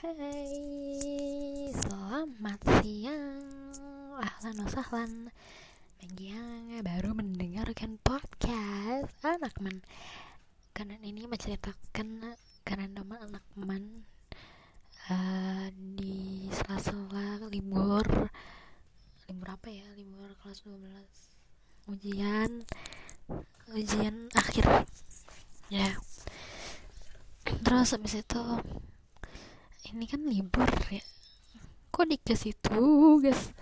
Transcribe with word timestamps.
Hai, 0.00 1.68
selamat 1.76 2.56
siang. 2.80 3.44
Ahlan 4.16 4.64
wa 4.64 4.68
sahlan. 4.72 5.28
Bagi 6.00 6.32
yang 6.32 6.80
baru 6.80 7.12
mendengarkan 7.12 8.00
podcast 8.00 9.12
Anak 9.20 9.60
man 9.60 9.84
Karena 10.72 10.96
ini 11.04 11.28
menceritakan 11.28 12.32
nama 12.96 13.28
anak 13.28 13.44
man 13.52 14.08
uh, 15.12 15.68
Di 15.68 16.48
sela-sela 16.48 17.44
libur 17.52 18.32
Libur 19.28 19.48
apa 19.52 19.68
ya? 19.68 19.84
Libur 20.00 20.32
kelas 20.40 20.64
12 20.64 20.80
Ujian 21.92 22.64
Ujian 23.76 24.32
akhir. 24.32 24.64
Ya. 25.68 25.92
Terus 27.44 27.92
habis 27.92 28.16
itu 28.16 28.44
ini 29.88 30.04
kan 30.04 30.20
libur 30.28 30.68
ya. 30.92 31.00
Kok 31.88 32.06
dikasih 32.12 32.52
tugas? 32.60 33.56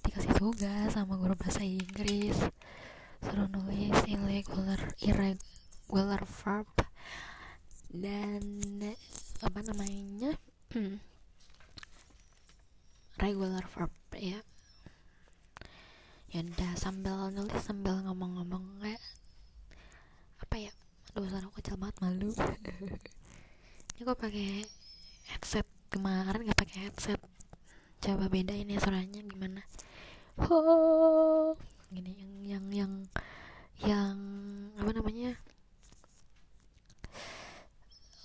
Dikasih 0.00 0.32
tugas 0.40 0.96
sama 0.96 1.20
guru 1.20 1.36
bahasa 1.36 1.60
Inggris. 1.60 2.40
Suruh 3.20 3.48
nulis 3.52 3.96
irregular 4.08 4.80
irregular 5.04 6.22
verb. 6.24 6.72
Dan 7.92 8.80
apa 9.44 9.58
namanya? 9.60 10.32
Regular 13.22 13.64
verb 13.68 13.92
ya. 14.16 14.40
Ya 16.32 16.40
udah 16.42 16.72
sambil 16.80 17.28
nulis 17.32 17.60
sambil 17.60 18.00
ngomong-ngomong 18.08 18.80
kayak 18.80 19.04
apa 20.40 20.56
ya? 20.68 20.72
Aduh 21.12 21.28
suara 21.28 21.48
kecil 21.52 21.76
banget 21.80 21.96
malu 22.00 22.32
ini 23.96 24.04
kok 24.04 24.20
pakai 24.20 24.60
headset? 25.32 25.64
Kemarin 25.88 26.44
nggak 26.44 26.60
pakai 26.60 26.78
headset. 26.84 27.16
Coba 28.04 28.28
bedain 28.28 28.68
ya 28.68 28.76
suaranya 28.76 29.24
gimana. 29.24 29.64
Oh 30.36 31.56
gini 31.88 32.12
yang 32.12 32.36
yang 32.44 32.64
yang 32.68 32.92
yang 33.80 34.16
apa 34.76 34.90
namanya? 34.92 35.32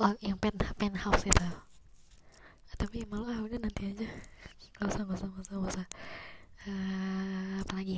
Oh, 0.03 0.11
yang 0.19 0.36
pen 0.36 0.59
penthouse 0.75 1.23
itu. 1.23 1.39
Ah, 1.39 2.75
tapi 2.75 3.08
malu 3.08 3.31
ah 3.31 3.39
udah 3.39 3.55
nanti 3.55 3.95
aja. 3.95 4.11
Nggak 4.75 4.92
usah 4.92 5.02
nggak 5.08 5.17
usah 5.23 5.27
nggak 5.31 5.44
usah 5.47 5.55
nggak 5.55 5.72
usah. 5.72 5.88
Uh, 6.67 7.53
apa 7.64 7.73
lagi? 7.80 7.97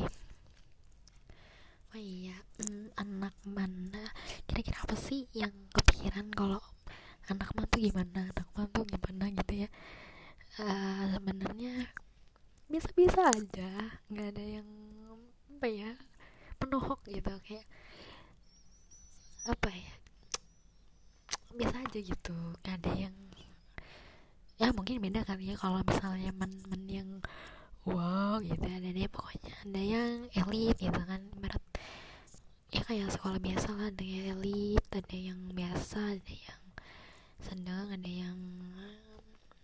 Oh 1.90 1.98
iya 1.98 2.38
mm, 2.62 2.94
anak 3.02 3.34
mana? 3.50 4.14
Kira-kira 4.46 4.78
apa 4.86 4.94
sih 4.94 5.26
yang 5.34 5.54
kepikiran 5.74 6.30
kalau 6.38 6.62
anak 7.32 7.50
mantu 7.56 7.76
gimana 7.80 8.32
anak 8.32 8.50
mantu 8.56 8.80
gimana 8.88 9.26
gitu 9.32 9.54
ya. 9.66 9.70
Uh, 10.60 11.18
sebenarnya 11.18 11.90
bisa-bisa 12.70 13.30
aja 13.30 13.72
nggak 14.10 14.28
ada 14.34 14.44
yang 14.62 14.70
apa 15.58 15.68
ya 15.68 15.92
penohok 16.58 17.02
gitu 17.10 17.34
kayak 17.46 17.66
apa 19.50 19.70
ya 19.72 19.94
biasa 21.54 21.76
aja 21.86 22.00
gitu 22.00 22.36
nggak 22.64 22.76
ada 22.82 22.92
yang 22.98 23.16
ya 24.62 24.72
mungkin 24.72 25.04
beda 25.04 25.28
kali 25.28 25.52
ya 25.52 25.56
kalau 25.60 25.84
misalnya 25.84 26.32
men-men 26.32 26.84
yang 26.88 27.10
wow 27.84 28.40
gitu 28.40 28.64
ada 28.64 28.90
deh 28.96 29.10
pokoknya 29.12 29.54
ada 29.68 29.82
yang 29.82 30.12
elit 30.32 30.78
gitu 30.80 31.02
kan 31.04 31.20
berat 31.36 31.64
ya 32.72 32.82
kayak 32.88 33.12
sekolah 33.12 33.44
biasa 33.44 33.76
lah 33.76 33.92
ada 33.92 34.06
yang 34.08 34.40
elit 34.40 34.86
ada 34.96 35.18
yang 35.20 35.40
biasa 35.52 36.16
ada 36.16 36.32
yang 36.32 36.63
sedang 37.44 37.92
ada 37.92 38.10
yang 38.10 38.40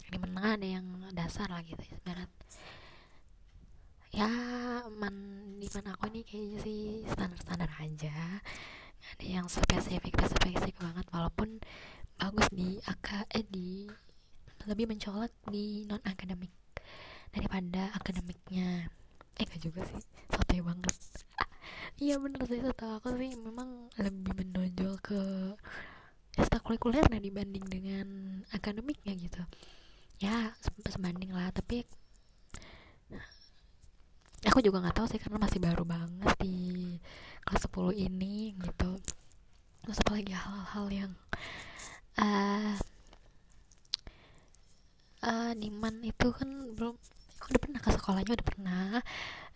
di 0.10 0.18
menengah 0.18 0.58
ada 0.58 0.68
yang 0.68 0.86
dasar 1.16 1.48
lah 1.48 1.64
gitu 1.64 1.80
ibarat. 1.80 2.30
Ya 4.10 4.30
man 4.90 5.16
di 5.62 5.68
mana 5.70 5.94
aku 5.96 6.10
nih 6.10 6.26
kayaknya 6.26 6.58
sih 6.66 6.82
standar 7.06 7.40
standar 7.40 7.70
aja 7.78 8.42
ada 9.00 9.26
yang 9.26 9.46
spesifik 9.48 10.18
spesifik 10.28 10.76
banget 10.82 11.06
walaupun 11.14 11.62
bagus 12.20 12.50
di 12.52 12.82
aka 12.90 13.24
eh 13.32 13.46
di 13.48 13.88
lebih 14.68 14.92
mencolok 14.92 15.32
di 15.48 15.88
non 15.88 16.04
akademik 16.04 16.52
daripada 17.32 17.94
akademiknya. 17.96 18.92
Eh 19.40 19.46
gak 19.48 19.62
juga 19.64 19.88
sih 19.88 20.02
sotoy 20.28 20.60
banget. 20.60 20.96
Iya 22.00 22.16
bener 22.20 22.44
sih 22.48 22.60
setahu 22.64 23.00
aku 23.00 23.10
sih 23.20 23.36
memang 23.40 23.92
lebih 24.00 24.32
menonjol 24.36 25.00
ke 25.00 25.22
ekstrakurikulernya 26.40 27.20
dibanding 27.20 27.66
dengan 27.68 28.08
akademiknya 28.56 29.14
gitu. 29.20 29.44
Ya 30.24 30.56
sebanding 30.88 31.36
lah 31.36 31.52
tapi 31.52 31.84
aku 34.48 34.64
juga 34.64 34.80
nggak 34.80 34.96
tahu 34.96 35.08
sih 35.12 35.20
karena 35.20 35.38
masih 35.40 35.60
baru 35.60 35.84
banget 35.84 36.36
di 36.40 36.96
kelas 37.44 37.68
10 37.68 38.08
ini 38.08 38.56
gitu. 38.56 38.92
Terus 39.84 39.98
apalagi 40.04 40.34
hal-hal 40.36 40.86
yang 40.92 41.12
uh, 42.20 42.76
uh, 45.24 45.52
Niman 45.56 46.04
itu 46.04 46.28
kan 46.32 46.50
belum 46.76 46.96
udah 47.50 47.60
pernah 47.60 47.80
ke 47.82 47.90
sekolahnya 47.96 48.34
udah 48.38 48.48
pernah 48.48 48.88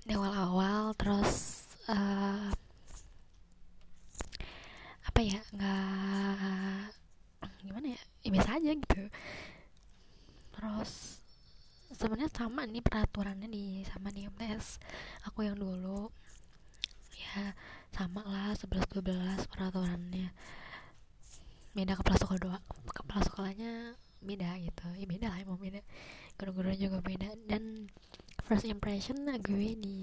di 0.03 0.11
awal-awal 0.17 0.97
terus 0.97 1.63
uh, 1.87 2.49
apa 5.13 5.21
ya 5.21 5.37
nggak 5.53 6.89
gimana 7.61 7.93
ya, 7.93 8.01
ya 8.25 8.29
biasa 8.33 8.49
aja 8.57 8.71
gitu. 8.73 9.03
Terus 10.57 11.21
sebenarnya 11.93 12.33
sama 12.33 12.65
nih 12.65 12.81
peraturannya 12.81 13.45
di 13.45 13.85
sama 13.85 14.09
di 14.09 14.25
MTS 14.25 14.81
aku 15.29 15.45
yang 15.45 15.53
dulu 15.53 16.09
ya 17.13 17.53
sama 17.93 18.25
lah 18.25 18.57
11 18.57 18.89
12 19.05 19.53
peraturannya. 19.53 20.33
Beda 21.77 21.93
kepala 21.93 22.17
sekolah 22.17 22.41
doa 22.41 22.57
kepala 22.89 23.21
sekolahnya 23.21 23.93
beda 24.17 24.49
gitu. 24.65 24.87
Ya 24.97 25.05
beda 25.05 25.29
lah 25.29 25.37
emang 25.45 25.61
beda. 25.61 25.85
Guru-gurunya 26.41 26.89
juga 26.89 27.05
beda. 27.05 27.37
Dan 27.45 27.85
first 28.49 28.65
impression 28.65 29.29
gue 29.29 29.77
di 29.77 30.01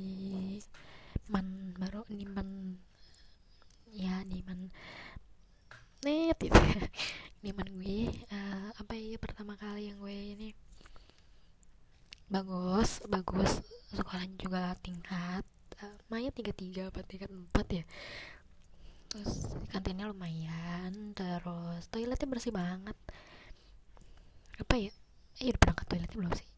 man 1.35 1.75
baru 1.75 2.07
di 2.07 2.23
man 2.31 2.79
ya 3.95 4.23
Diman 4.27 4.71
net 6.05 6.39
gitu. 6.41 6.57
Ya 7.41 7.57
Diman 7.57 7.73
gue 7.73 8.13
uh, 8.29 8.69
apa 8.77 8.93
ya 8.93 9.17
pertama 9.17 9.57
kali 9.57 9.89
yang 9.89 9.97
gue 9.97 10.13
ini 10.13 10.49
bagus 12.29 13.01
bagus. 13.09 13.65
Sekolahnya 13.91 14.37
juga 14.37 14.63
tingkat 14.85 15.45
uh, 15.81 15.97
Maya 16.13 16.29
tiga 16.31 16.53
tiga 16.53 16.93
apa 16.93 17.01
tingkat 17.03 17.33
empat 17.33 17.67
ya. 17.81 17.85
Terus 19.09 19.57
kantinnya 19.73 20.13
lumayan 20.13 21.17
terus 21.17 21.89
toiletnya 21.89 22.29
bersih 22.29 22.53
banget. 22.53 22.97
Apa 24.61 24.75
ya? 24.77 24.93
Eh 25.41 25.49
udah 25.49 25.61
pernah 25.65 25.77
ke 25.81 25.85
toiletnya 25.89 26.17
belum 26.21 26.33
sih? 26.37 26.49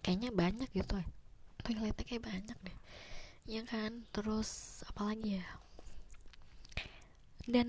Kayaknya 0.00 0.30
banyak 0.32 0.70
gitu 0.72 0.96
ya 0.96 1.06
toiletnya 1.66 2.04
kayak 2.06 2.22
banyak 2.22 2.58
deh 2.62 2.76
ya 3.46 3.62
kan? 3.66 4.04
Terus 4.10 4.82
apalagi 4.90 5.40
ya? 5.40 5.46
Dan 7.46 7.68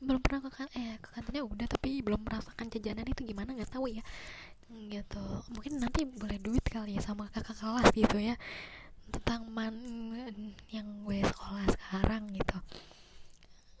belum 0.00 0.24
pernah 0.24 0.40
ke 0.48 0.50
kan 0.56 0.68
eh 0.72 0.96
ke 0.96 1.08
kantinnya 1.12 1.44
udah 1.44 1.68
tapi 1.68 2.00
belum 2.00 2.24
merasakan 2.24 2.72
jajanan 2.72 3.04
itu 3.04 3.28
gimana 3.28 3.52
nggak 3.52 3.72
tahu 3.76 3.92
ya. 3.92 4.00
Gitu. 4.72 5.24
Mungkin 5.52 5.84
nanti 5.84 6.08
boleh 6.08 6.40
duit 6.40 6.64
kali 6.64 6.96
ya 6.96 7.02
sama 7.04 7.28
kakak 7.28 7.60
kelas 7.60 7.92
gitu 7.92 8.16
ya 8.16 8.40
tentang 9.12 9.44
man 9.52 9.76
yang 10.72 11.04
gue 11.04 11.20
sekolah 11.20 11.68
sekarang 11.68 12.32
gitu. 12.32 12.56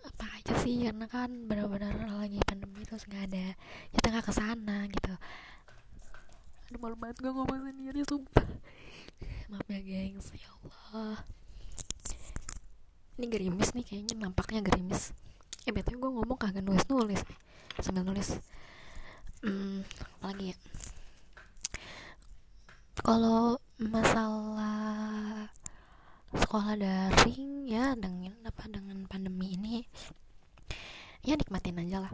Apa 0.04 0.26
aja 0.36 0.52
sih 0.60 0.84
karena 0.84 1.08
kan 1.08 1.32
benar-benar 1.48 1.96
lagi 2.12 2.36
pandemi 2.44 2.84
terus 2.84 3.08
nggak 3.08 3.32
ada 3.32 3.56
kita 3.96 4.06
nggak 4.12 4.26
ke 4.28 4.32
sana 4.36 4.84
gitu. 4.92 5.14
Aduh 6.68 6.80
malu 6.82 6.96
banget 7.00 7.24
gue 7.24 7.32
ngomong 7.32 7.72
sendiri 7.72 8.04
sumpah. 8.04 8.48
Maaf 9.48 9.64
ya 9.72 9.80
gengs. 9.80 10.28
Ya 10.36 10.48
Allah 10.60 11.24
ini 13.18 13.26
gerimis 13.28 13.76
nih 13.76 13.84
kayaknya 13.84 14.14
nampaknya 14.28 14.60
gerimis. 14.64 15.12
Eh 15.68 15.72
betul 15.74 16.00
gue 16.00 16.10
ngomong 16.10 16.38
kagak 16.38 16.64
nulis 16.64 16.84
nulis 16.88 17.22
sambil 17.80 18.04
nulis. 18.06 18.38
Hmm, 19.42 19.82
lagi 20.22 20.54
ya? 20.54 20.56
Kalau 23.02 23.58
masalah 23.82 25.50
sekolah 26.32 26.78
daring 26.78 27.66
ya 27.66 27.98
dengan 27.98 28.38
apa 28.46 28.64
dengan 28.70 29.04
pandemi 29.10 29.58
ini 29.58 29.82
ya 31.26 31.34
nikmatin 31.34 31.82
aja 31.82 32.08
lah. 32.08 32.12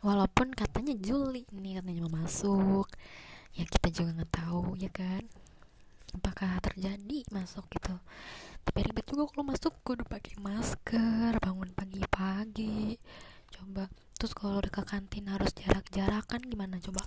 Walaupun 0.00 0.56
katanya 0.56 0.96
Juli 0.96 1.44
ini 1.52 1.76
katanya 1.76 2.08
mau 2.08 2.24
masuk 2.24 2.88
ya 3.54 3.66
kita 3.66 3.88
juga 3.90 4.10
nggak 4.22 4.32
tahu 4.32 4.78
ya 4.78 4.90
kan 4.94 5.26
apakah 6.14 6.58
terjadi? 6.62 7.22
Masuk 7.30 7.66
gitu. 7.70 7.94
Tapi 8.64 8.78
ribet 8.86 9.06
juga 9.08 9.30
kalau 9.30 9.44
masuk. 9.46 9.72
Gue 9.82 9.94
udah 10.00 10.08
pakai 10.08 10.34
masker 10.38 11.32
bangun 11.38 11.70
pagi-pagi. 11.74 12.98
Coba. 13.50 13.86
Terus 14.18 14.32
kalau 14.36 14.60
udah 14.60 14.72
ke 14.72 14.82
kantin 14.84 15.26
harus 15.32 15.50
jarak-jarakan 15.56 16.40
gimana 16.44 16.76
coba? 16.82 17.02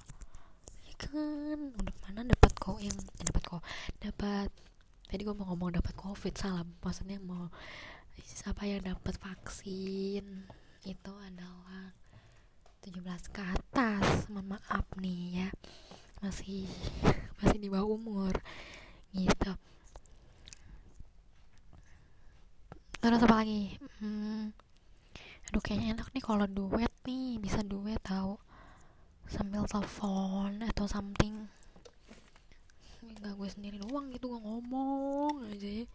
Ya 0.87 0.93
kan? 0.97 1.59
Udah 1.77 1.95
mana 2.07 2.25
dapat 2.25 2.51
kok 2.57 2.79
yang 2.81 2.97
dapat 3.21 3.43
kok 3.45 3.63
dapat. 4.01 4.49
Tadi 5.07 5.21
gue 5.21 5.35
mau 5.37 5.45
ngomong 5.53 5.77
dapat 5.77 5.93
covid 5.93 6.33
salah 6.33 6.65
maksudnya 6.81 7.21
mau 7.21 7.53
siapa 8.17 8.65
yang 8.65 8.81
dapat 8.81 9.13
vaksin. 9.21 10.49
Itu 10.83 11.13
adalah 11.21 11.93
17 12.81 13.29
ke 13.29 13.41
atas. 13.45 14.25
Mohon 14.27 14.57
maaf 14.57 14.87
nih 14.97 15.45
ya. 15.45 15.49
Masih 16.23 16.65
masih 17.43 17.59
di 17.59 17.67
bawah 17.67 17.99
umur 17.99 18.31
gitu 19.11 19.51
terus 23.23 23.31
apa 23.31 23.39
lagi. 23.39 23.63
Hmm, 24.03 24.51
aduh 25.47 25.63
kayaknya 25.63 25.95
enak 25.95 26.11
nih 26.11 26.23
kalau 26.27 26.43
duet 26.43 26.91
nih. 27.07 27.39
Bisa 27.39 27.63
duet 27.63 28.03
tahu 28.03 28.35
sambil 29.31 29.63
telepon 29.63 30.59
atau 30.59 30.91
something. 30.91 31.47
Nggak 32.99 33.39
gue 33.39 33.47
sendiri 33.47 33.79
doang 33.79 34.11
gitu 34.11 34.27
gue 34.27 34.43
ngomong 34.43 35.47
aja 35.55 35.69
ya. 35.71 35.85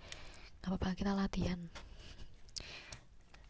Nggak 0.64 0.72
apa-apa 0.72 0.96
kita 0.96 1.12
latihan. 1.12 1.60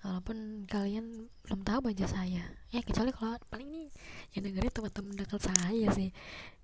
Walaupun 0.03 0.67
kalian 0.67 1.31
belum 1.47 1.63
tahu 1.63 1.95
aja 1.95 2.11
saya. 2.11 2.51
Ya 2.75 2.83
kecuali 2.83 3.15
kalau 3.15 3.39
paling 3.47 3.71
nih 3.71 3.87
yang 4.35 4.43
dengerin 4.43 4.75
teman-teman 4.75 5.15
dekat 5.23 5.47
saya 5.47 5.87
sih 5.95 6.11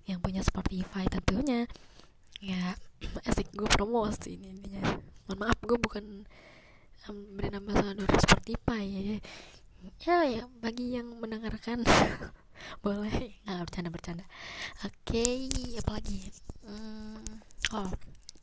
yang 0.03 0.19
punya 0.19 0.43
Spotify 0.43 1.07
tentunya. 1.07 1.63
Ya 2.43 2.75
asik 3.31 3.55
gue 3.55 3.71
promosi 3.71 4.35
ini 4.35 4.51
intinya 4.51 4.99
mohon 5.31 5.47
maaf 5.47 5.63
gue 5.63 5.79
bukan 5.79 6.27
um, 7.09 7.37
brand 7.37 7.55
ambassador 7.61 8.09
Spotify 8.21 8.83
ya 8.85 9.01
ya. 9.01 9.17
Ya 10.01 10.43
bagi 10.61 10.97
yang 10.97 11.21
mendengarkan. 11.21 11.85
Boleh. 12.85 13.37
Nggak 13.45 13.65
bercanda 13.69 13.89
bercanda. 13.93 14.25
Oke 14.81 15.13
okay, 15.13 15.37
apalagi 15.77 16.33
hmm, 16.65 17.21
oh 17.77 17.89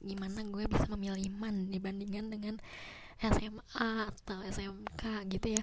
gimana 0.03 0.43
gue 0.47 0.65
bisa 0.67 0.87
memilih 0.91 1.31
man 1.31 1.71
dibandingkan 1.71 2.27
dengan 2.31 2.55
SMA 3.23 3.91
atau 4.11 4.39
SMK 4.47 5.27
gitu 5.31 5.59
ya? 5.59 5.63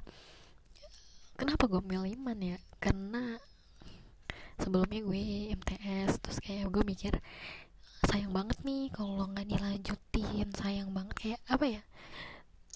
Kenapa 1.40 1.68
gue 1.72 1.80
milih 1.84 2.20
iman 2.20 2.40
ya? 2.40 2.58
Karena 2.84 3.40
sebelumnya 4.60 5.00
gue 5.04 5.56
MTS 5.56 6.20
terus 6.20 6.40
kayak 6.44 6.68
gue 6.68 6.84
mikir 6.84 7.16
sayang 8.08 8.32
banget 8.32 8.60
nih 8.64 8.92
kalau 8.92 9.28
nggak 9.32 9.48
dilanjutin 9.48 10.52
sayang 10.56 10.92
banget. 10.92 11.16
Kayak 11.16 11.40
apa 11.48 11.66
ya 11.68 11.82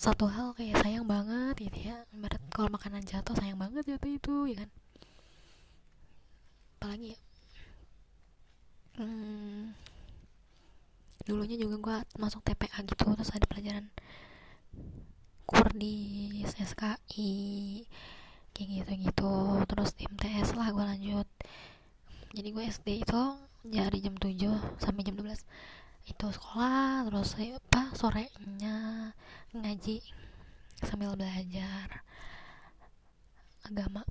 satu 0.03 0.27
hal 0.27 0.51
kayak 0.59 0.83
sayang 0.83 1.07
banget 1.07 1.55
gitu 1.63 1.79
ya. 1.87 2.03
Barat 2.11 2.43
kalau 2.51 2.67
makanan 2.75 3.07
jatuh 3.07 3.31
sayang 3.39 3.55
banget 3.55 3.87
jatuh 3.87 4.11
itu 4.11 4.35
ya 4.51 4.55
kan? 4.67 4.69
Apalagi 6.75 7.15
ya? 7.15 7.19
Hmm, 8.99 9.71
dulunya 11.23 11.55
juga 11.55 11.75
gue 11.79 11.97
masuk 12.19 12.43
TPA 12.43 12.83
gitu 12.83 13.15
terus 13.15 13.31
ada 13.31 13.47
pelajaran 13.47 13.87
kurdis 15.47 16.51
SKI 16.51 17.33
kayak 18.51 18.69
gitu 18.69 18.91
gitu 19.07 19.35
terus 19.71 19.95
di 19.95 20.03
MTS 20.03 20.59
lah 20.59 20.67
gue 20.75 20.83
lanjut. 20.83 21.27
Jadi 22.35 22.47
gue 22.51 22.63
SD 22.67 22.87
itu 23.07 23.23
dari 23.63 24.03
jam 24.03 24.19
7 24.19 24.83
sampai 24.83 25.01
jam 25.07 25.15
12 25.15 25.31
itu 26.11 26.25
sekolah 26.27 27.07
terus 27.07 27.39
apa 27.39 27.95
sorenya 27.95 28.75
ngaji 29.53 30.01
sambil 30.81 31.13
belajar 31.13 32.01
agama. 33.61 34.01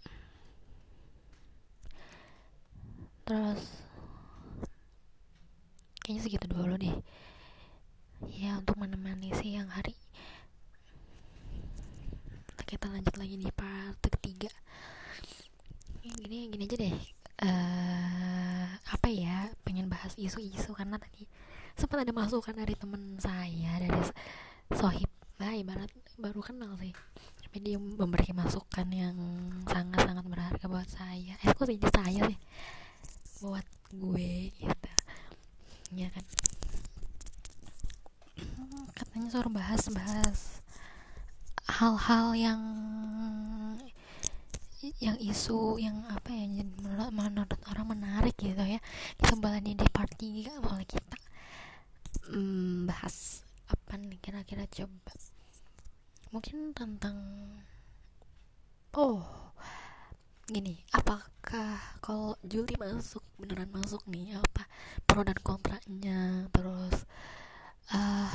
Terus 3.26 3.62
kayaknya 6.02 6.22
segitu 6.22 6.46
dulu 6.46 6.78
deh. 6.78 6.94
Ya 8.38 8.54
untuk 8.54 8.78
menemani 8.78 9.34
siang 9.34 9.66
hari. 9.66 9.98
Kita 12.62 12.88
lanjut 12.88 13.18
lagi 13.18 13.36
di 13.36 13.50
part 13.50 13.98
ketiga. 13.98 14.48
Gini 16.06 16.48
gini 16.54 16.64
aja 16.70 16.76
deh. 16.78 16.96
Uh, 17.42 18.70
apa 18.86 19.08
ya 19.10 19.50
pengen 19.66 19.90
bahas 19.90 20.14
isu-isu 20.14 20.70
karena 20.78 20.94
tadi 21.02 21.26
sempat 21.74 22.06
ada 22.06 22.14
masukan 22.14 22.54
dari 22.54 22.78
temen 22.78 23.18
saya 23.18 23.82
dari 23.82 23.98
sohib 24.70 25.11
lah 25.42 25.58
ibarat 25.58 25.90
baru 26.22 26.38
kenal 26.38 26.78
sih. 26.78 26.94
Tapi 27.42 27.58
dia 27.58 27.74
memberi 27.74 28.30
masukan 28.30 28.86
yang 28.94 29.18
sangat-sangat 29.66 30.22
berharga 30.22 30.66
buat 30.70 30.86
saya. 30.86 31.34
Eh 31.42 31.50
kok 31.50 31.66
sih 31.66 31.82
saya 31.82 32.30
sih? 32.30 32.38
Buat 33.42 33.66
gue 33.90 34.54
gitu. 34.54 34.90
Ya 35.98 36.06
kan? 36.14 36.24
Katanya 38.94 39.28
suruh 39.34 39.50
bahas-bahas 39.50 40.62
hal-hal 41.66 42.38
yang 42.38 42.62
yang 45.02 45.18
isu 45.18 45.78
yang 45.82 46.06
apa 46.10 46.30
ya 46.30 46.62
menurut, 46.78 47.10
menurut 47.10 47.60
orang 47.66 47.98
menarik 47.98 48.38
gitu 48.38 48.62
ya. 48.62 48.78
Kembali 49.18 49.74
di 49.74 49.86
part 49.90 50.14
3 50.14 50.62
boleh 50.62 50.86
kita 50.86 51.18
hmm, 52.30 52.86
bahas 52.86 53.42
apa 53.66 53.98
nih 53.98 54.22
kira-kira 54.22 54.70
coba 54.70 55.31
mungkin 56.32 56.72
tentang 56.72 57.16
oh 58.96 59.20
gini 60.48 60.80
apakah 60.96 61.78
kalau 62.00 62.34
Juli 62.42 62.74
masuk 62.80 63.22
beneran 63.36 63.68
masuk 63.70 64.02
nih 64.08 64.40
apa 64.40 64.64
pro 65.04 65.22
dan 65.22 65.38
kontranya 65.44 66.48
terus 66.50 67.04
uh, 67.92 68.32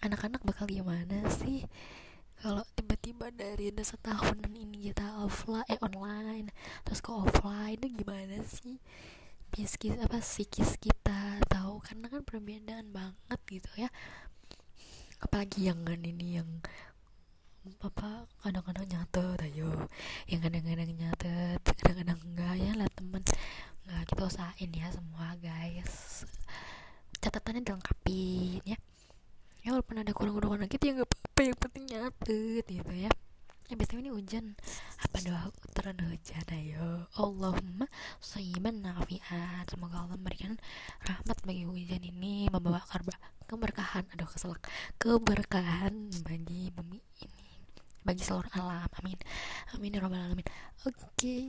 anak-anak 0.00 0.40
bakal 0.44 0.64
gimana 0.64 1.28
sih? 1.28 1.64
Kalau 2.40 2.64
tiba-tiba 2.72 3.28
dari 3.28 3.68
udah 3.68 3.84
setahunan 3.84 4.52
ini 4.56 4.88
kita 4.88 5.20
offline 5.20 5.68
eh 5.68 5.76
online 5.84 6.48
terus 6.88 7.04
ke 7.04 7.12
offline 7.12 7.76
itu 7.76 8.00
gimana 8.00 8.40
sih? 8.48 8.80
Psikis 9.52 10.00
apa 10.00 10.24
psikis 10.24 10.80
kita 10.80 11.42
tahu 11.52 11.84
karena 11.84 12.08
kan 12.08 12.24
perbedaan 12.24 12.88
banget 12.88 13.40
gitu 13.44 13.70
ya. 13.76 13.92
Apalagi 15.20 15.68
yang 15.68 15.84
ini 15.84 16.40
yang 16.40 16.48
apa 17.80 18.24
kadang-kadang 18.40 18.88
nyatet 18.88 19.38
ayo. 19.52 19.68
Yang 20.24 20.40
kadang-kadang 20.48 20.90
nyatet 20.96 21.60
kadang-kadang 21.60 22.18
enggak. 22.24 22.54
Ya 22.56 22.72
lah 22.76 22.88
temen. 22.96 23.22
Nggak 23.84 24.02
kita 24.08 24.22
usahain 24.28 24.70
ya 24.72 24.88
semua 24.92 25.36
guys. 25.40 26.24
Catatannya 27.20 27.60
dilengkapin 27.64 28.64
ya. 28.64 28.78
Ya 29.60 29.68
walaupun 29.76 30.00
ada 30.00 30.12
kurang-kurangan 30.16 30.68
gitu 30.72 30.84
ya 30.88 30.92
nggak 31.00 31.08
apa-apa. 31.08 31.40
Yang 31.44 31.58
penting 31.60 31.84
nyatet 31.92 32.64
gitu 32.64 32.92
ya. 32.96 33.12
Ya 33.70 33.74
biasanya 33.78 34.00
ini 34.08 34.12
hujan. 34.16 34.44
Apa 35.04 35.16
doa 35.22 35.46
turun 35.76 36.00
hujan 36.00 36.46
ayo? 36.56 37.06
Allahumma 37.14 37.86
sayyiban 38.18 38.82
nafiat. 38.82 39.68
Semoga 39.68 40.02
Allah 40.02 40.16
memberikan 40.16 40.56
rahmat 41.04 41.38
bagi 41.44 41.68
hujan 41.68 42.02
ini 42.02 42.48
membawa 42.48 42.80
karba 42.82 43.14
keberkahan. 43.46 44.08
Aduh 44.16 44.26
keselak. 44.26 44.64
Keberkahan 44.98 46.08
bagi 46.24 46.72
bumi 46.74 46.98
ini 47.22 47.39
bagi 48.04 48.22
seluruh 48.24 48.50
alam. 48.56 48.88
Amin. 49.00 49.18
Amin 49.76 49.94
ya 49.94 50.00
robbal 50.00 50.20
alamin. 50.20 50.46
Oke. 50.88 50.96
Okay. 51.16 51.42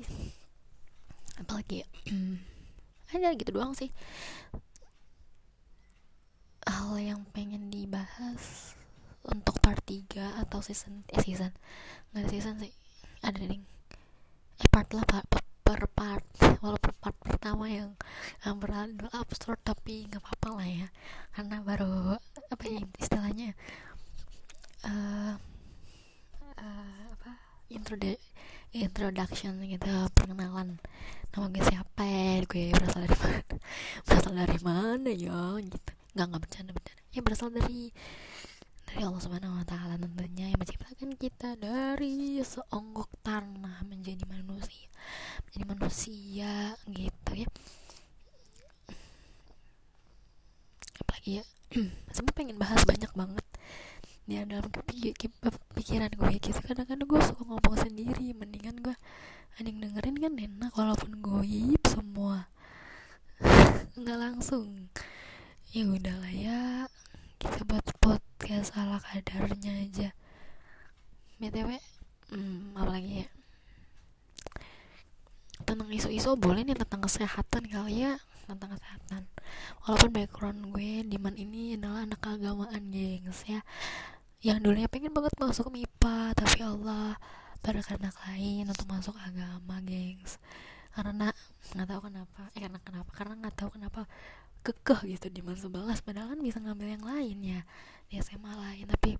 apalagi 1.39 1.81
ya? 1.81 1.87
Ada 3.15 3.35
gitu 3.35 3.51
doang 3.55 3.75
sih. 3.75 3.91
Hal 6.67 6.95
yang 7.01 7.25
pengen 7.33 7.67
dibahas 7.73 8.75
untuk 9.27 9.59
part 9.59 9.81
3 9.83 10.41
atau 10.45 10.59
season 10.63 11.03
eh 11.11 11.19
season. 11.19 11.51
Nggak 12.13 12.29
season 12.31 12.55
sih. 12.61 12.71
Ada 13.23 13.41
ding. 13.43 13.63
Eh 14.61 14.69
part 14.69 14.87
lah 14.95 15.03
part, 15.07 15.27
per 15.63 15.81
part. 15.91 16.25
Walaupun 16.61 16.93
part 17.01 17.17
pertama 17.19 17.65
yang 17.67 17.97
berlalu 18.61 19.09
absurd 19.17 19.59
tapi 19.65 20.07
nggak 20.07 20.21
apa-apa 20.21 20.49
lah 20.61 20.67
ya. 20.67 20.87
Karena 21.33 21.57
baru 21.63 22.15
apa 22.51 22.63
ya 22.67 22.83
istilahnya 23.01 23.57
uh, 24.85 25.35
uh, 26.61 27.03
apa? 27.17 27.31
Introdu 27.73 28.13
introduction 28.71 29.59
gitu 29.67 29.89
perkenalan. 30.15 30.79
Nama 31.31 31.45
gue 31.51 31.63
siapa 31.63 32.03
ya? 32.07 32.43
Gue 32.47 32.71
berasal 32.71 33.03
dari 33.03 33.17
mana? 33.19 33.55
Berasal 34.07 34.33
dari 34.35 34.59
mana 34.63 35.09
ya 35.11 35.41
gitu. 35.59 35.91
Nggak 36.15 36.25
nggak 36.29 36.41
bercanda 36.43 36.71
bercanda. 36.71 37.01
Ya 37.11 37.19
berasal 37.19 37.49
dari 37.51 37.91
dari 38.87 39.01
Allah 39.07 39.21
Subhanahu 39.23 39.59
Wa 39.63 39.65
Taala 39.67 39.95
tentunya 39.95 40.51
yang 40.51 40.59
menciptakan 40.59 41.15
kita 41.15 41.55
dari 41.55 42.43
seonggok 42.43 43.07
tanah 43.23 43.87
menjadi 43.87 44.27
manusia 44.27 44.91
menjadi 45.47 45.65
manusia 45.67 46.53
gitu 46.91 47.31
ya. 47.35 47.47
Apalagi 51.03 51.31
ya? 51.39 51.43
Sebenarnya 52.15 52.35
pengen 52.35 52.57
bahas 52.59 52.83
banyak 52.83 53.11
banget 53.15 53.45
di 54.25 54.37
dalam 54.37 54.69
pikiran 55.75 56.11
gue 56.13 56.31
gitu. 56.37 56.59
Kadang-kadang 56.61 57.07
gue 57.09 57.21
suka 57.21 57.41
ngomong 57.45 57.77
sendiri. 57.77 58.33
Mendingan 58.37 58.81
gue 58.81 58.95
anjing 59.59 59.81
enak 59.81 60.71
walaupun 60.73 61.21
goib 61.21 61.81
semua. 61.89 62.49
Nggak 63.99 64.17
langsung. 64.17 64.89
Ya 65.73 65.83
udahlah 65.87 66.33
ya. 66.33 66.61
Kita 67.41 67.65
buat 67.65 67.85
podcast 67.97 68.73
ala 68.77 69.01
kadarnya 69.01 69.85
aja. 69.85 70.09
Btw 71.41 71.81
hmm, 72.29 72.77
apalagi 72.77 73.25
ya? 73.25 73.27
Tentang 75.65 75.89
isu-isu 75.89 76.37
boleh 76.37 76.61
nih 76.65 76.77
tentang 76.77 77.01
kesehatan 77.05 77.65
kali 77.69 78.05
ya 78.05 78.21
tentang 78.55 78.75
kesehatan. 78.75 79.21
Walaupun 79.85 80.09
background 80.11 80.59
gue 80.73 80.91
di 81.07 81.17
man 81.17 81.35
ini 81.39 81.75
adalah 81.79 82.05
anak 82.05 82.19
keagamaan 82.19 82.83
gengs 82.91 83.47
ya. 83.47 83.61
Yang 84.41 84.57
dulunya 84.65 84.89
pengen 84.89 85.13
banget 85.13 85.33
masuk 85.37 85.69
MIPA 85.69 86.33
tapi 86.33 86.59
Allah 86.65 87.15
berkehendak 87.61 88.17
lain 88.25 88.65
untuk 88.67 88.87
masuk 88.89 89.15
agama 89.21 89.77
gengs. 89.85 90.41
Karena 90.91 91.31
nggak 91.71 91.87
tahu 91.87 92.01
kenapa 92.11 92.41
eh 92.51 92.59
karena 92.59 92.79
kenapa 92.83 93.09
karena 93.15 93.33
nggak 93.39 93.55
tahu 93.55 93.69
kenapa 93.79 94.01
kekeh 94.61 95.17
gitu 95.17 95.27
di 95.33 95.41
11 95.41 95.71
padahal 96.05 96.35
kan 96.35 96.39
bisa 96.41 96.57
ngambil 96.59 96.87
yang 96.99 97.05
lain 97.05 97.37
ya. 97.41 97.61
Di 98.11 98.19
SMA 98.19 98.51
lain 98.51 98.85
tapi 98.91 99.15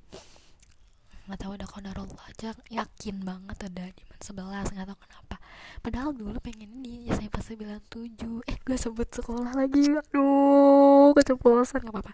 nggak 1.31 1.47
tahu 1.47 1.55
ada 1.55 1.63
kodarullah 1.63 2.27
aja 2.27 2.51
yakin 2.67 3.23
banget 3.23 3.71
ada 3.71 3.87
di 3.95 4.03
man 4.03 4.19
11 4.19 4.75
nggak 4.75 4.87
tahu 4.91 4.99
kenapa. 4.99 5.35
Padahal 5.79 6.11
dulu 6.11 6.35
pengen 6.43 6.83
di 6.83 7.07
SMA 7.07 7.39
97 7.39 8.43
eh 8.51 8.57
gue 8.59 8.75
sebut 8.75 9.07
sekolah 9.07 9.55
lagi 9.55 9.95
aduh 9.95 11.15
keceplosan 11.15 11.87
nggak 11.87 11.95
apa-apa. 11.95 12.13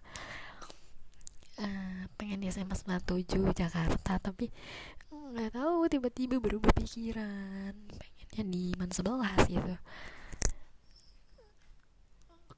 Uh, 1.57 2.05
pengen 2.21 2.45
di 2.45 2.53
SMA 2.53 2.77
97 2.77 3.41
Jakarta 3.57 4.21
tapi 4.21 4.53
nggak 5.09 5.57
tahu 5.57 5.89
tiba-tiba 5.89 6.37
berubah 6.37 6.69
pikiran 6.77 7.73
pengennya 7.97 8.43
di 8.53 8.63
man 8.77 8.93
11 8.93 9.49
gitu. 9.49 9.75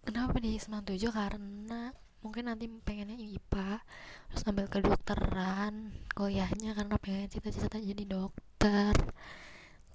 Kenapa 0.04 0.36
di 0.44 0.60
97 0.60 1.08
karena 1.08 1.96
mungkin 2.20 2.52
nanti 2.52 2.68
pengennya 2.84 3.16
IPA 3.16 3.80
terus 4.30 4.44
ambil 4.46 4.68
kedokteran 4.68 5.96
kuliahnya 6.12 6.76
karena 6.76 6.96
pengen 7.00 7.32
cita-cita 7.32 7.80
jadi 7.80 8.04
dokter. 8.04 8.94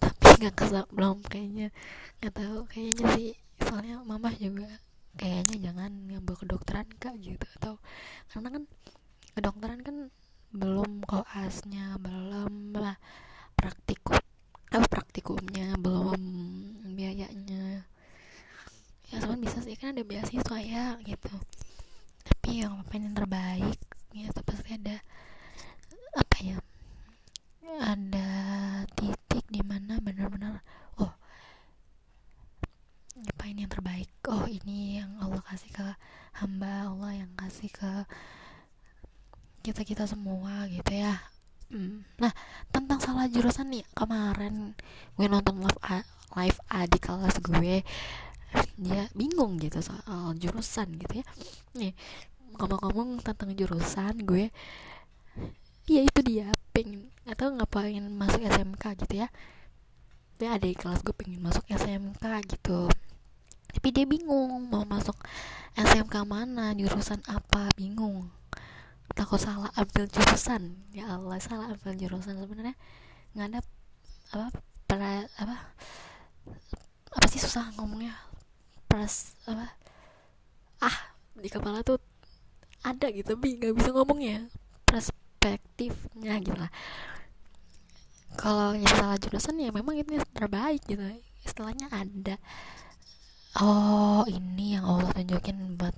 Tapi 0.00 0.26
nggak 0.40 0.54
kesal 0.56 0.84
belum 0.90 1.20
kayaknya 1.24 1.68
nggak 2.20 2.34
tahu 2.34 2.58
kayaknya 2.66 3.06
sih 3.16 3.30
soalnya 3.60 4.00
mama 4.02 4.32
juga 4.36 4.68
kayaknya 5.14 5.70
jangan 5.70 5.90
ngambil 6.10 6.34
kedokteran 6.34 6.88
kak 6.96 7.14
gitu. 7.20 7.46
Atau 7.60 7.78
karena 8.32 8.48
kan 8.50 8.62
kedokteran 9.36 9.80
kan 9.84 9.96
belum 10.54 11.02
koasnya 11.04 11.98
belum 11.98 12.78
lah 12.78 12.96
praktikum 13.58 14.18
apa 14.74 14.86
praktikumnya 14.90 15.76
belum 15.78 16.22
biayanya. 16.98 17.86
Ya 19.12 19.16
cuman 19.22 19.38
bisa 19.38 19.62
sih 19.62 19.78
kan 19.78 19.94
ada 19.94 20.02
beasiswa 20.02 20.58
ya 20.58 20.98
gitu 21.06 21.30
tapi 22.54 22.70
yang 22.70 22.86
pengen 22.86 23.18
terbaik? 23.18 23.82
Ya 24.14 24.30
pasti 24.30 24.78
ada 24.78 25.02
apa 26.14 26.36
ya 26.38 26.54
ada 27.82 28.28
titik 28.94 29.42
di 29.50 29.58
mana 29.58 29.98
benar-benar 29.98 30.62
oh 31.02 31.10
apa 33.18 33.42
ini 33.50 33.66
yang 33.66 33.74
terbaik? 33.74 34.06
Oh 34.30 34.46
ini 34.46 35.02
yang 35.02 35.18
Allah 35.18 35.42
kasih 35.42 35.66
ke 35.74 35.88
hamba 36.38 36.94
Allah 36.94 37.26
yang 37.26 37.32
kasih 37.34 37.74
ke 37.74 38.06
kita 39.66 39.82
kita 39.82 40.06
semua 40.06 40.70
gitu 40.70 40.94
ya. 40.94 41.26
Hmm. 41.74 42.06
nah 42.22 42.30
tentang 42.70 43.02
salah 43.02 43.26
jurusan 43.26 43.66
nih 43.66 43.82
kemarin 43.98 44.78
gue 45.18 45.26
nonton 45.26 45.58
live 45.58 46.06
live 46.38 46.58
A 46.70 46.86
di 46.86 47.02
kelas 47.02 47.42
gue 47.42 47.82
dia 48.78 49.10
bingung 49.10 49.58
gitu 49.58 49.82
soal 49.82 50.38
jurusan 50.38 50.94
gitu 51.02 51.18
ya. 51.18 51.26
Nih 51.74 51.98
ngomong-ngomong 52.58 53.22
tentang 53.22 53.50
jurusan 53.54 54.14
gue 54.22 54.50
ya 55.84 56.00
itu 56.00 56.20
dia 56.24 56.48
pengen 56.72 57.12
atau 57.28 57.52
ngapain 57.52 58.04
masuk 58.04 58.40
SMK 58.44 58.84
gitu 59.04 59.14
ya. 59.24 59.28
Dia 60.40 60.56
ada 60.56 60.66
di 60.66 60.76
kelas 60.76 61.04
gue 61.04 61.14
pengen 61.16 61.40
masuk 61.44 61.64
SMK 61.68 62.24
gitu. 62.56 62.88
Tapi 63.74 63.88
dia 63.92 64.04
bingung 64.08 64.68
mau 64.68 64.84
masuk 64.88 65.16
SMK 65.76 66.14
mana 66.24 66.72
jurusan 66.72 67.20
apa 67.28 67.68
bingung. 67.76 68.32
Takut 69.12 69.38
salah 69.38 69.70
ambil 69.76 70.08
jurusan. 70.08 70.74
Ya 70.90 71.14
Allah 71.14 71.38
salah 71.38 71.72
ambil 71.72 71.92
jurusan 71.96 72.40
sebenarnya. 72.40 72.76
Nggak 73.36 73.46
ada 73.52 73.60
apa 74.34 74.46
pra, 74.88 75.12
apa 75.38 75.56
apa 77.14 77.26
sih 77.28 77.40
susah 77.40 77.72
ngomongnya? 77.76 78.16
Pras 78.88 79.36
apa 79.44 79.68
ah 80.82 80.96
di 81.34 81.48
kepala 81.48 81.80
tuh 81.82 81.98
ada 82.84 83.06
gitu 83.08 83.34
tapi 83.34 83.56
nggak 83.56 83.74
bisa 83.74 83.90
ngomongnya. 83.90 84.46
Perspektifnya 84.84 86.38
gitu 86.44 86.54
lah. 86.54 86.70
Kalau 88.36 88.76
yang 88.76 88.92
salah 88.92 89.18
jurusan 89.18 89.62
ya 89.62 89.72
memang 89.72 89.96
itu 89.96 90.20
yang 90.20 90.26
terbaik 90.36 90.84
gitu. 90.84 91.02
Istilahnya 91.42 91.88
ada. 91.90 92.36
Oh 93.58 94.26
ini 94.26 94.74
yang 94.76 94.84
Allah 94.84 95.14
tunjukin 95.14 95.78
buat 95.78 95.94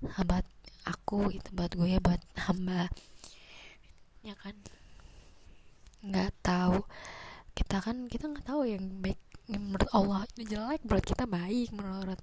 buat 0.00 0.46
aku 0.86 1.32
gitu 1.34 1.48
buat 1.56 1.72
gue 1.74 1.88
ya 1.96 2.00
buat 2.00 2.22
hamba. 2.46 2.86
Ya 4.22 4.38
kan? 4.38 4.54
Nggak 6.04 6.30
tahu. 6.44 6.84
Kita 7.56 7.80
kan 7.80 8.06
kita 8.06 8.28
nggak 8.28 8.46
tahu 8.46 8.68
yang 8.68 8.84
baik 9.00 9.18
menurut 9.46 9.90
Allah 9.94 10.26
itu 10.34 10.58
jelek 10.58 10.82
menurut 10.82 11.06
kita 11.06 11.24
baik 11.24 11.68
menurut 11.70 12.20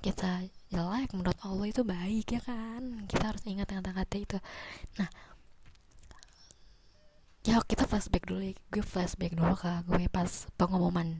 kita 0.00 0.48
jelek 0.70 1.10
menurut 1.18 1.38
Allah 1.42 1.66
itu 1.66 1.82
baik 1.82 2.26
ya 2.38 2.40
kan? 2.42 2.82
Kita 3.10 3.34
harus 3.34 3.42
ingat 3.46 3.68
kata-kata 3.70 4.16
itu. 4.16 4.38
Nah 4.98 5.10
ya 7.40 7.56
kita 7.64 7.88
flashback 7.88 8.28
dulu 8.28 8.40
ya. 8.44 8.54
gue 8.68 8.84
flashback 8.84 9.32
dulu 9.32 9.54
ke 9.56 9.72
gue 9.90 10.04
pas 10.12 10.30
pengumuman. 10.54 11.18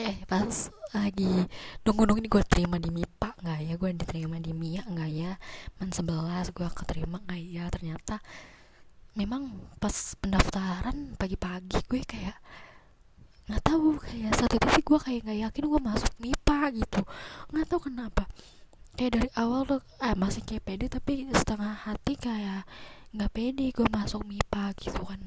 Eh 0.00 0.24
pas 0.24 0.48
lagi 0.96 1.44
nunggu-nunggu 1.84 2.24
ini 2.24 2.30
gue 2.32 2.44
terima 2.48 2.76
di 2.80 2.88
MIPA 2.88 3.28
nggak 3.44 3.60
ya? 3.60 3.74
Gue 3.76 3.90
diterima 3.92 4.36
di 4.40 4.56
MIA 4.56 4.82
nggak 4.88 5.10
ya? 5.12 5.32
Men 5.76 5.90
11 5.92 6.56
gue 6.56 6.68
keterima 6.72 7.20
nggak 7.28 7.42
ya? 7.44 7.64
Ternyata 7.68 8.16
memang 9.12 9.52
pas 9.76 10.16
pendaftaran 10.16 11.12
pagi-pagi 11.20 11.84
gue 11.84 12.00
kayak 12.08 12.36
nggak 13.52 13.62
tahu 13.68 14.00
kayak 14.00 14.32
satu 14.38 14.56
titik 14.56 14.86
gue 14.86 14.96
kayak 14.96 15.20
nggak 15.28 15.38
yakin 15.50 15.64
gue 15.68 15.80
masuk 15.82 16.12
MIPA 16.22 16.58
gitu. 16.78 17.00
Nggak 17.52 17.66
tahu 17.68 17.80
kenapa 17.92 18.24
kayak 18.96 19.12
dari 19.16 19.28
awal 19.40 19.64
tuh 19.64 19.80
eh 20.04 20.14
masih 20.16 20.44
kayak 20.44 20.64
pede 20.68 20.86
tapi 20.92 21.24
setengah 21.32 21.72
hati 21.88 22.14
kayak 22.20 22.68
nggak 23.12 23.32
pede 23.32 23.72
gue 23.72 23.88
masuk 23.92 24.24
MIPA 24.24 24.64
gitu 24.80 25.00
kan. 25.04 25.20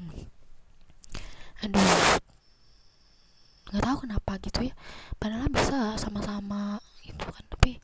Aduh. 1.66 2.18
Nggak 3.66 3.82
tahu 3.82 3.96
kenapa 4.06 4.32
gitu 4.42 4.60
ya. 4.70 4.74
Padahal 5.18 5.50
bisa 5.50 5.98
sama-sama 5.98 6.78
gitu 7.02 7.26
kan 7.30 7.44
tapi 7.50 7.78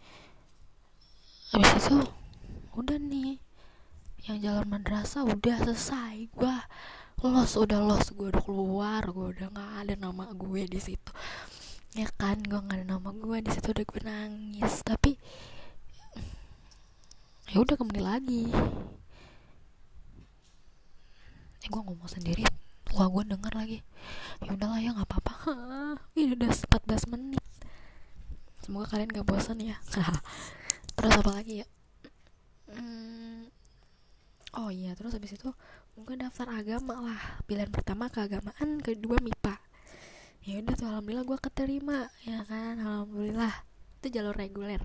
habis 1.53 1.85
itu 1.85 1.99
udah 2.73 2.99
nih 2.99 3.39
yang 4.27 4.39
jalur 4.39 4.67
madrasah 4.67 5.27
udah 5.27 5.57
selesai. 5.67 6.31
Gue 6.35 6.57
los 7.23 7.55
udah 7.55 7.79
los 7.79 8.11
gue 8.11 8.31
udah 8.31 8.43
keluar 8.43 9.03
gue 9.07 9.27
udah 9.39 9.47
nggak 9.51 9.73
ada 9.87 9.95
nama 9.99 10.31
gue 10.35 10.63
di 10.67 10.81
situ. 10.83 11.11
Ya 11.95 12.11
kan 12.19 12.43
gue 12.43 12.59
nggak 12.59 12.83
ada 12.83 12.87
nama 12.99 13.11
gue 13.15 13.39
di 13.43 13.51
situ 13.51 13.71
udah 13.71 13.87
gue 13.87 14.03
nangis. 14.03 14.75
Tapi 14.83 15.15
ya 17.53 17.61
udah 17.61 17.77
kembali 17.77 18.01
lagi. 18.01 18.49
Eh 21.61 21.69
gue 21.69 21.83
ngomong 21.85 22.09
sendiri. 22.09 22.49
Wah 22.97 23.13
gue 23.13 23.29
denger 23.29 23.53
lagi. 23.53 23.79
Ya 24.41 24.57
udahlah 24.57 24.81
ya 24.81 24.97
nggak 24.97 25.05
apa-apa. 25.05 25.35
Ini 26.17 26.33
udah 26.33 26.49
14 26.49 27.13
menit. 27.13 27.45
Semoga 28.65 28.97
kalian 28.97 29.13
gak 29.13 29.29
bosan 29.29 29.61
ya. 29.61 29.77
Terus 30.97 31.13
apa 31.13 31.31
lagi 31.35 31.61
ya? 31.61 31.67
Hmm, 32.73 33.53
oh 34.57 34.73
iya 34.73 34.97
terus 34.97 35.13
habis 35.13 35.37
itu 35.37 35.53
mungkin 35.93 36.25
daftar 36.25 36.49
agama 36.49 37.05
lah. 37.05 37.21
Pilihan 37.45 37.69
pertama 37.69 38.09
keagamaan 38.09 38.81
kedua 38.81 39.21
MIPA 39.21 39.61
ya 40.43 40.59
udah 40.59 40.75
tuh 40.75 40.89
alhamdulillah 40.91 41.27
gue 41.29 41.39
keterima 41.39 42.09
ya 42.25 42.43
kan? 42.49 42.81
Alhamdulillah 42.81 43.72
itu 44.03 44.19
jalur 44.19 44.35
reguler. 44.35 44.83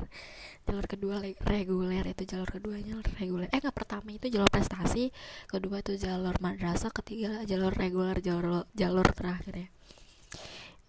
Jalur 0.70 0.86
kedua 0.86 1.18
reguler 1.42 2.06
itu 2.06 2.24
jalur 2.30 2.46
keduanya 2.46 3.02
reguler. 3.18 3.50
Eh 3.50 3.58
nggak 3.58 3.74
pertama 3.74 4.14
itu 4.14 4.30
jalur 4.30 4.46
prestasi 4.54 5.10
kedua 5.50 5.82
itu 5.82 5.98
jalur 5.98 6.38
madrasah 6.38 6.94
ketiga 6.94 7.42
jalur 7.50 7.74
reguler 7.74 8.22
jalur 8.22 8.70
jalur 8.78 9.10
terakhir 9.18 9.66
ya. 9.66 9.70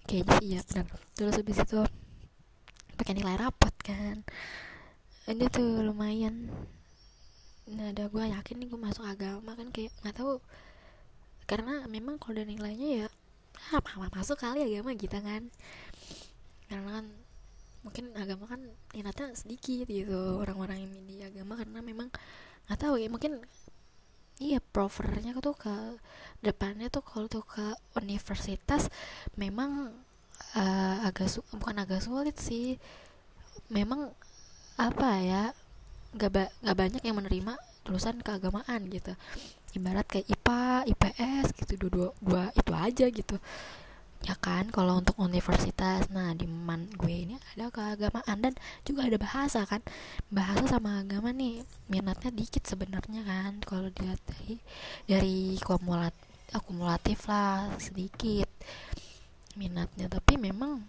Kayaknya 0.04 0.32
sih 0.36 0.48
ya 0.52 0.60
benar. 0.68 0.86
Terus 1.16 1.34
habis 1.40 1.56
itu 1.56 1.80
pakai 3.00 3.12
nilai 3.16 3.36
rapot 3.40 3.72
kan. 3.80 4.20
Ini 5.24 5.44
tuh 5.48 5.80
lumayan. 5.80 6.52
Nah 7.72 7.92
ada 7.92 8.12
gue 8.12 8.24
yakin 8.28 8.56
nih 8.60 8.68
gue 8.68 8.80
masuk 8.80 9.04
agama 9.08 9.56
kan 9.56 9.72
kayak 9.72 9.92
nggak 10.04 10.16
tahu. 10.20 10.36
Karena 11.48 11.88
memang 11.88 12.20
kalau 12.20 12.44
nilainya 12.44 12.88
ya 13.04 13.06
ah, 13.72 13.80
masuk 14.12 14.36
kali 14.36 14.68
agama 14.68 14.92
kita 14.92 15.24
kan. 15.24 15.48
Karena 16.68 17.00
kan 17.00 17.06
mungkin 17.86 18.10
agama 18.18 18.44
kan 18.50 18.60
minatnya 18.92 19.32
sedikit 19.38 19.86
gitu 19.86 20.42
orang-orang 20.42 20.84
yang 20.84 20.92
di 21.06 21.16
agama 21.22 21.54
karena 21.56 21.80
memang 21.80 22.08
nggak 22.66 22.80
tahu 22.80 22.98
ya 23.00 23.08
mungkin 23.08 23.40
iya 24.38 24.62
provernya 24.62 25.34
tuh 25.38 25.54
ke 25.54 25.74
depannya 26.42 26.86
tuh 26.90 27.02
kalau 27.02 27.26
tuh 27.26 27.42
ke 27.42 27.74
universitas 27.98 28.86
memang 29.34 29.90
uh, 30.54 30.96
agak 31.06 31.28
su 31.30 31.40
bukan 31.54 31.82
agak 31.82 32.00
sulit 32.04 32.36
sih. 32.38 32.78
Memang 33.68 34.14
apa 34.78 35.08
ya 35.20 35.42
nggak 36.14 36.30
ba 36.32 36.44
nggak 36.64 36.78
banyak 36.78 37.02
yang 37.04 37.16
menerima 37.18 37.52
lulusan 37.88 38.22
keagamaan 38.22 38.86
gitu. 38.88 39.12
Ibarat 39.76 40.06
kayak 40.08 40.28
IPA 40.32 40.62
IPS 40.94 41.46
gitu 41.60 41.74
dua, 41.76 41.90
dua, 41.90 42.08
dua 42.24 42.42
itu 42.56 42.72
aja 42.72 43.06
gitu 43.12 43.36
ya 44.26 44.34
kan 44.34 44.66
kalau 44.74 44.98
untuk 44.98 45.14
universitas 45.22 46.10
nah 46.10 46.34
di 46.34 46.44
man 46.50 46.90
gue 46.98 47.14
ini 47.24 47.38
ada 47.54 47.70
keagamaan 47.70 48.38
dan 48.42 48.54
juga 48.82 49.06
ada 49.06 49.18
bahasa 49.20 49.62
kan. 49.64 49.80
Bahasa 50.28 50.66
sama 50.66 51.00
agama 51.02 51.30
nih 51.30 51.62
minatnya 51.86 52.30
dikit 52.34 52.66
sebenarnya 52.66 53.22
kan 53.22 53.62
kalau 53.62 53.88
dilihat 53.94 54.20
dari 54.26 54.58
dari 55.06 55.38
kumulat 55.62 56.14
akumulatif 56.50 57.30
lah 57.30 57.70
sedikit 57.78 58.50
minatnya. 59.54 60.10
Tapi 60.10 60.34
memang 60.34 60.82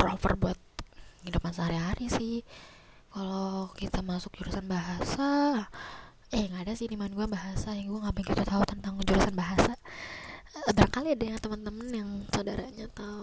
proper 0.00 0.32
buat 0.40 0.58
kehidupan 1.22 1.52
sehari-hari 1.52 2.06
sih. 2.08 2.36
Kalau 3.12 3.72
kita 3.76 4.00
masuk 4.04 4.32
jurusan 4.40 4.64
bahasa 4.68 5.64
eh 6.34 6.50
nggak 6.50 6.66
ada 6.66 6.74
sih 6.74 6.90
di 6.90 6.98
mana 6.98 7.14
gue 7.14 7.28
bahasa 7.30 7.70
yang 7.70 7.86
gue 7.86 8.02
nggak 8.02 8.16
begitu 8.18 8.42
tahu 8.42 8.62
tentang 8.66 8.98
jurusan 9.06 9.30
bahasa 9.38 9.75
barangkali 10.74 11.14
ada 11.14 11.24
yang 11.28 11.38
teman-teman 11.38 11.88
yang 11.94 12.10
saudaranya 12.34 12.90
atau 12.90 13.14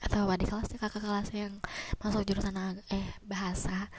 atau 0.00 0.24
adik 0.32 0.48
kelasnya 0.48 0.80
kakak 0.80 1.04
kelas 1.04 1.28
yang 1.36 1.52
masuk 2.00 2.24
jurusan 2.24 2.56
eh 2.88 3.06
bahasa. 3.28 3.92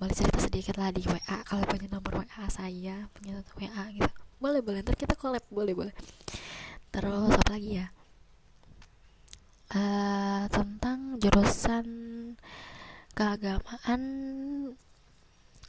Boleh 0.00 0.16
cerita 0.16 0.40
sedikit 0.40 0.80
lah 0.80 0.90
di 0.90 1.04
WA 1.04 1.36
kalau 1.44 1.62
punya 1.68 1.86
nomor 1.92 2.24
WA 2.24 2.44
saya 2.48 3.06
punya 3.12 3.44
WA 3.60 3.84
gitu. 3.92 4.10
Boleh 4.40 4.64
boleh. 4.64 4.80
Ntar 4.80 4.96
kita 4.96 5.14
collab 5.14 5.44
boleh 5.52 5.76
boleh. 5.76 5.94
Terus 6.88 7.36
apa 7.36 7.50
lagi 7.52 7.84
ya? 7.84 7.86
Uh, 9.74 10.48
tentang 10.48 11.20
jurusan 11.20 11.86
keagamaan. 13.12 14.02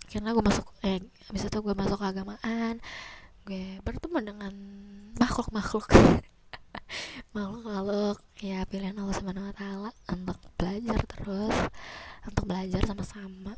Karena 0.08 0.32
gue 0.32 0.44
masuk 0.48 0.65
eh 0.88 1.04
bisa 1.36 1.51
itu 1.51 1.60
gue 1.60 1.75
masuk 1.75 2.00
keagamaan. 2.00 2.80
Gue 3.44 3.84
bertemu 3.84 4.18
dengan 4.24 4.54
makhluk 5.15 5.48
makhluk 5.57 5.88
makhluk 7.31 7.63
makhluk 7.63 8.17
ya 8.39 8.63
pilihan 8.67 8.95
Allah 9.00 9.15
subhanahu 9.15 9.48
wa 9.51 9.55
taala 9.55 9.91
untuk 10.12 10.39
belajar 10.60 11.00
terus 11.07 11.55
untuk 12.27 12.43
belajar 12.48 12.81
sama-sama. 12.84 13.53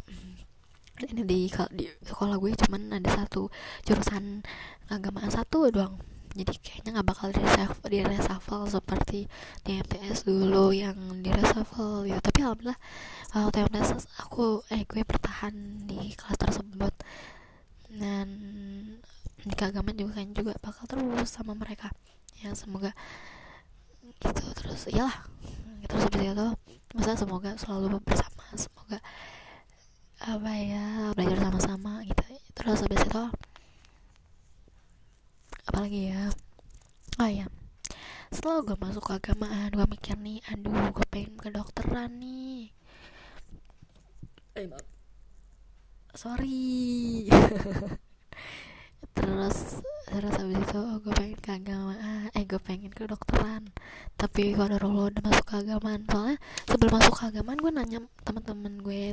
Ini 0.97 1.23
di 1.29 1.45
di 1.49 1.85
sekolah 2.01 2.41
gue 2.41 2.57
cuman 2.57 2.97
ada 2.97 3.09
satu 3.13 3.53
jurusan 3.85 4.41
keagamaan 4.89 5.29
satu 5.29 5.69
doang. 5.69 6.01
Jadi 6.37 6.53
kayaknya 6.61 7.01
nggak 7.01 7.07
bakal 7.09 7.27
di 7.33 7.41
reshuffle, 7.41 7.89
di 7.89 7.99
reshuffle 8.05 8.65
seperti 8.69 9.19
di 9.65 9.71
MTS 9.77 10.25
dulu 10.25 10.69
yang 10.73 10.97
di 11.21 11.33
reshuffle 11.33 12.05
ya 12.05 12.21
tapi 12.21 12.45
alhamdulillah 12.45 12.77
waktu 13.33 13.57
MTS 13.69 14.05
aku 14.21 14.61
eh 14.73 14.85
gue 14.85 15.01
bertahan 15.05 15.53
di 15.85 16.13
kelas 16.17 16.37
tersebut. 16.37 16.93
Dan 17.93 18.27
di 19.47 19.55
keagamaan 19.55 19.97
juga 19.97 20.11
kan 20.19 20.27
juga 20.35 20.53
bakal 20.59 20.83
terus 20.85 21.29
sama 21.31 21.55
mereka. 21.55 21.89
Ya 22.43 22.53
semoga 22.53 22.91
gitu 24.17 24.45
terus 24.55 24.87
iyalah 24.91 25.25
terus 25.87 26.03
habis 26.07 26.21
itu. 26.21 26.47
Masa 26.95 27.19
semoga 27.19 27.51
selalu 27.59 27.99
bersama 28.03 28.45
semoga 28.55 28.99
apa 30.17 30.51
ya 30.55 30.85
belajar 31.15 31.37
sama-sama 31.47 32.03
gitu. 32.03 32.23
Terus 32.55 32.83
habis 32.83 33.01
itu 33.01 33.23
apalagi 35.67 36.01
ya? 36.11 36.31
Oh 37.17 37.29
ya 37.29 37.47
setelah 38.27 38.59
gue 38.59 38.77
masuk 38.77 39.03
ke 39.07 39.13
agamaan 39.15 39.71
gue 39.71 39.87
mikir 39.87 40.19
nih 40.19 40.43
aduh 40.51 40.91
gue 40.91 41.05
pengen 41.07 41.39
ke 41.39 41.47
dokteran 41.47 42.11
nih. 42.19 42.75
Eh, 44.57 44.67
sorry 46.17 47.29
terus 49.17 49.81
terus 50.07 50.33
habis 50.39 50.57
itu 50.63 50.79
oh, 50.79 50.97
gue 51.03 51.13
pengen 51.13 51.39
ke 51.43 51.51
agama 51.51 51.93
eh 52.31 52.43
gue 52.45 52.61
pengen 52.61 52.91
ke 52.93 53.03
dokteran. 53.09 53.73
Tapi 54.15 54.53
kalau 54.55 54.77
udah 54.77 55.09
udah 55.09 55.21
masuk 55.25 55.45
ke 55.45 55.55
agamaan 55.65 56.01
soalnya 56.07 56.37
sebelum 56.69 56.91
masuk 56.95 57.13
ke 57.17 57.23
agamaan 57.33 57.59
gue 57.59 57.71
nanya 57.73 57.99
teman-teman 58.23 58.73
gue 58.81 59.03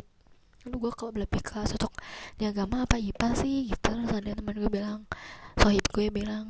lu 0.64 0.76
gue 0.80 0.92
kalau 0.96 1.12
lebih 1.12 1.44
ke 1.44 1.60
cocok 1.60 1.92
di 2.40 2.44
agama 2.48 2.84
apa 2.84 2.96
IPA 2.96 3.28
sih? 3.36 3.68
Gitu. 3.68 3.80
Terus 3.84 4.12
ada 4.12 4.30
teman 4.32 4.54
gue 4.56 4.70
bilang 4.70 5.00
sohib 5.60 5.84
gue 5.92 6.06
bilang 6.12 6.48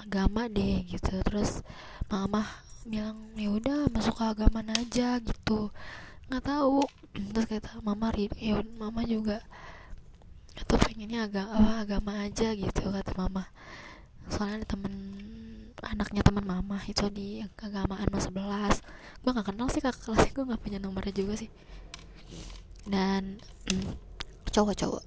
agama 0.00 0.48
deh 0.48 0.84
gitu. 0.88 1.14
Terus 1.24 1.62
mama 2.08 2.44
bilang 2.88 3.16
ya 3.36 3.48
udah 3.52 3.88
masuk 3.92 4.16
ke 4.16 4.24
agama 4.24 4.60
aja 4.74 5.20
gitu. 5.20 5.72
Nggak 6.28 6.44
tahu. 6.44 6.84
Terus 7.14 7.46
kata 7.48 7.80
mama 7.80 8.12
ya 8.16 8.60
mama 8.76 9.00
juga 9.04 9.40
atau 10.58 10.76
pengennya 10.80 11.30
agak 11.30 11.46
apa 11.46 11.72
agama 11.86 12.12
aja 12.26 12.52
gitu 12.54 12.90
kata 12.90 13.12
mama. 13.14 13.46
Soalnya 14.28 14.62
ada 14.62 14.66
temen 14.74 14.94
anaknya 15.78 16.22
teman 16.26 16.42
mama 16.42 16.82
itu 16.90 17.06
di 17.08 17.40
keagamaan 17.54 18.10
mas 18.10 18.26
11 18.26 18.82
gue 19.18 19.30
gak 19.34 19.46
kenal 19.50 19.68
sih 19.70 19.82
kakak 19.82 20.02
kelasnya. 20.02 20.32
Gue 20.34 20.44
gak 20.50 20.62
punya 20.62 20.78
nomornya 20.82 21.14
juga 21.14 21.38
sih. 21.38 21.50
Dan 22.84 23.38
cowok-cowok. 24.54 25.04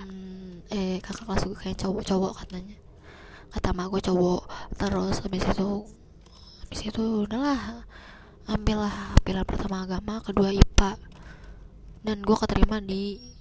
Mm, 0.00 0.64
eh 0.72 0.96
kakak 1.04 1.28
kelas 1.28 1.42
gue 1.44 1.58
kayak 1.58 1.78
cowok-cowok 1.78 2.32
katanya. 2.44 2.76
Kata 3.52 3.68
mak 3.76 3.92
gue 3.92 4.00
cowok. 4.00 4.42
Terus 4.80 5.16
habis 5.20 5.44
itu 5.44 5.68
habis 6.64 6.80
itu 6.88 7.04
udahlah 7.28 7.84
ambillah 8.48 9.14
pilihan 9.22 9.46
pertama 9.46 9.86
agama 9.86 10.18
kedua 10.24 10.50
IPA 10.50 10.98
dan 12.02 12.18
gue 12.26 12.36
keterima 12.36 12.82
di 12.82 13.31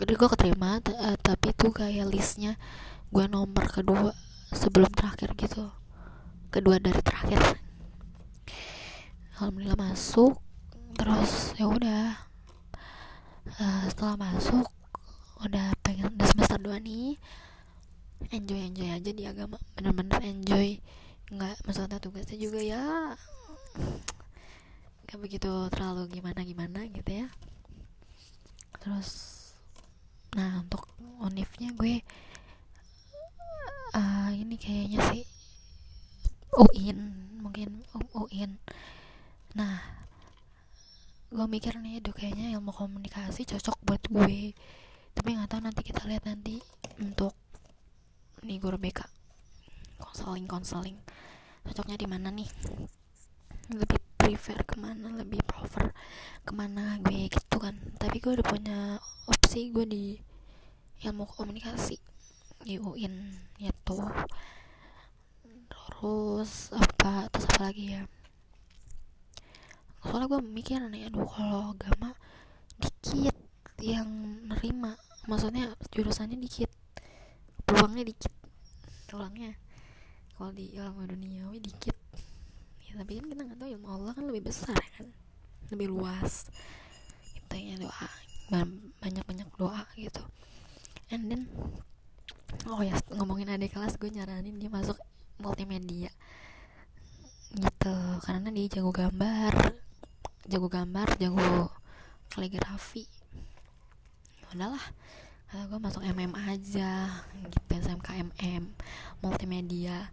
jadi 0.00 0.16
gue 0.16 0.28
keterima 0.32 0.80
uh, 0.80 1.16
tapi 1.20 1.52
tuh 1.52 1.76
kayak 1.76 2.08
listnya 2.08 2.56
gue 3.12 3.24
nomor 3.28 3.68
kedua 3.68 4.16
sebelum 4.48 4.88
terakhir 4.90 5.36
gitu. 5.36 5.68
Kedua 6.50 6.80
dari 6.80 6.98
terakhir. 7.04 7.60
Alhamdulillah 9.36 9.78
masuk 9.78 10.40
terus 10.96 11.52
ya 11.60 11.68
udah. 11.68 12.16
Uh, 13.60 13.82
setelah 13.92 14.16
masuk 14.16 14.66
udah 15.44 15.72
pengen 15.84 16.12
udah 16.16 16.26
semester 16.32 16.58
dua 16.58 16.80
nih. 16.80 17.20
Enjoy 18.32 18.60
enjoy 18.60 18.88
aja 18.88 19.10
di 19.12 19.24
agama 19.28 19.60
bener-bener 19.76 20.20
enjoy. 20.24 20.80
Nggak 21.28 21.60
maksudnya 21.68 22.00
tugasnya 22.00 22.36
juga 22.40 22.60
ya 22.60 23.14
nggak 25.10 25.26
begitu 25.26 25.50
terlalu 25.74 26.06
gimana 26.06 26.40
gimana 26.46 26.86
gitu 26.88 27.10
ya. 27.10 27.28
Terus 28.78 29.39
nah 30.36 30.62
untuk 30.62 30.86
onifnya 31.20 31.74
gue 31.74 32.00
uh, 33.94 34.30
ini 34.32 34.56
kayaknya 34.56 35.00
sih 35.10 35.22
UIN 36.54 36.98
mungkin 37.42 37.82
UIN 38.14 38.58
nah 39.58 40.00
gue 41.30 41.46
mikir 41.46 41.78
nih 41.78 42.02
aduh 42.02 42.10
kayaknya 42.10 42.58
ilmu 42.58 42.74
komunikasi 42.74 43.46
cocok 43.46 43.78
buat 43.86 44.02
gue. 44.10 44.50
Tapi 45.14 45.28
nggak 45.30 45.46
tahu 45.46 45.62
nanti 45.62 45.82
kita 45.86 46.02
lihat 46.10 46.26
nanti 46.26 46.58
untuk 46.98 47.38
nih 48.42 48.58
guru 48.58 48.80
BK 48.80 49.06
konseling 50.00 50.48
konseling 50.50 50.98
cocoknya 51.62 51.94
di 51.94 52.06
mana 52.10 52.34
nih? 52.34 52.50
Lebih 53.70 53.99
prefer 54.30 54.62
ke 54.62 54.78
mana 54.78 55.10
lebih 55.10 55.42
prefer 55.42 55.90
ke 56.46 56.54
mana 56.54 57.02
gue 57.02 57.26
gitu 57.26 57.58
kan. 57.58 57.74
Tapi 57.98 58.22
gue 58.22 58.38
udah 58.38 58.46
punya 58.46 58.78
opsi 59.26 59.74
gue 59.74 59.82
di 59.82 60.14
ilmu 61.02 61.26
komunikasi. 61.26 61.98
Di 62.62 62.78
UIN 62.78 63.34
itu 63.58 63.98
terus 65.66 66.70
apa 66.70 67.26
terus 67.26 67.46
apa 67.50 67.74
lagi 67.74 67.98
ya? 67.98 68.06
Soalnya 70.06 70.30
gue 70.30 70.40
mikir 70.46 70.78
nih 70.78 71.10
aduh 71.10 71.26
kalau 71.26 71.74
agama 71.74 72.14
dikit 72.78 73.34
yang 73.82 74.06
nerima. 74.46 74.94
Maksudnya 75.26 75.74
jurusannya 75.90 76.38
dikit 76.38 76.70
peluangnya 77.66 78.06
dikit 78.06 78.30
peluangnya 79.10 79.58
kalau 80.38 80.54
di 80.54 80.70
ilmu 80.78 81.02
duniawi 81.02 81.58
dikit 81.58 81.89
ya 82.90 82.98
tapi 82.98 83.22
kan 83.22 83.26
kita 83.30 83.42
nggak 83.46 83.58
tahu 83.62 83.70
ilmu 83.70 83.86
Allah 83.86 84.12
kan 84.18 84.26
lebih 84.26 84.50
besar 84.50 84.74
kan? 84.98 85.06
Lebih 85.70 85.86
luas. 85.94 86.50
Kita 87.38 87.54
ya 87.54 87.78
doa 87.78 88.08
banyak 88.98 89.22
banyak 89.22 89.48
doa 89.54 89.86
gitu. 89.94 90.22
And 91.14 91.30
then 91.30 91.42
oh 92.66 92.82
ya 92.82 92.98
ngomongin 93.14 93.54
adik 93.54 93.78
kelas 93.78 93.94
gue 93.94 94.10
nyaranin 94.10 94.58
dia 94.58 94.66
masuk 94.66 94.98
multimedia. 95.38 96.10
Gitu 97.54 97.96
karena 98.26 98.50
dia 98.50 98.66
jago 98.66 98.90
gambar 98.90 99.54
jago 100.50 100.66
gambar 100.66 101.14
jago 101.22 101.70
kaligrafi. 102.34 103.06
Ya 104.42 104.46
udahlah 104.50 104.84
uh, 105.54 105.64
gue 105.70 105.78
masuk 105.78 106.02
MM 106.02 106.34
aja 106.34 107.22
gitu 107.38 107.58
SMK 107.70 108.34
MM 108.34 108.74
multimedia. 109.22 110.10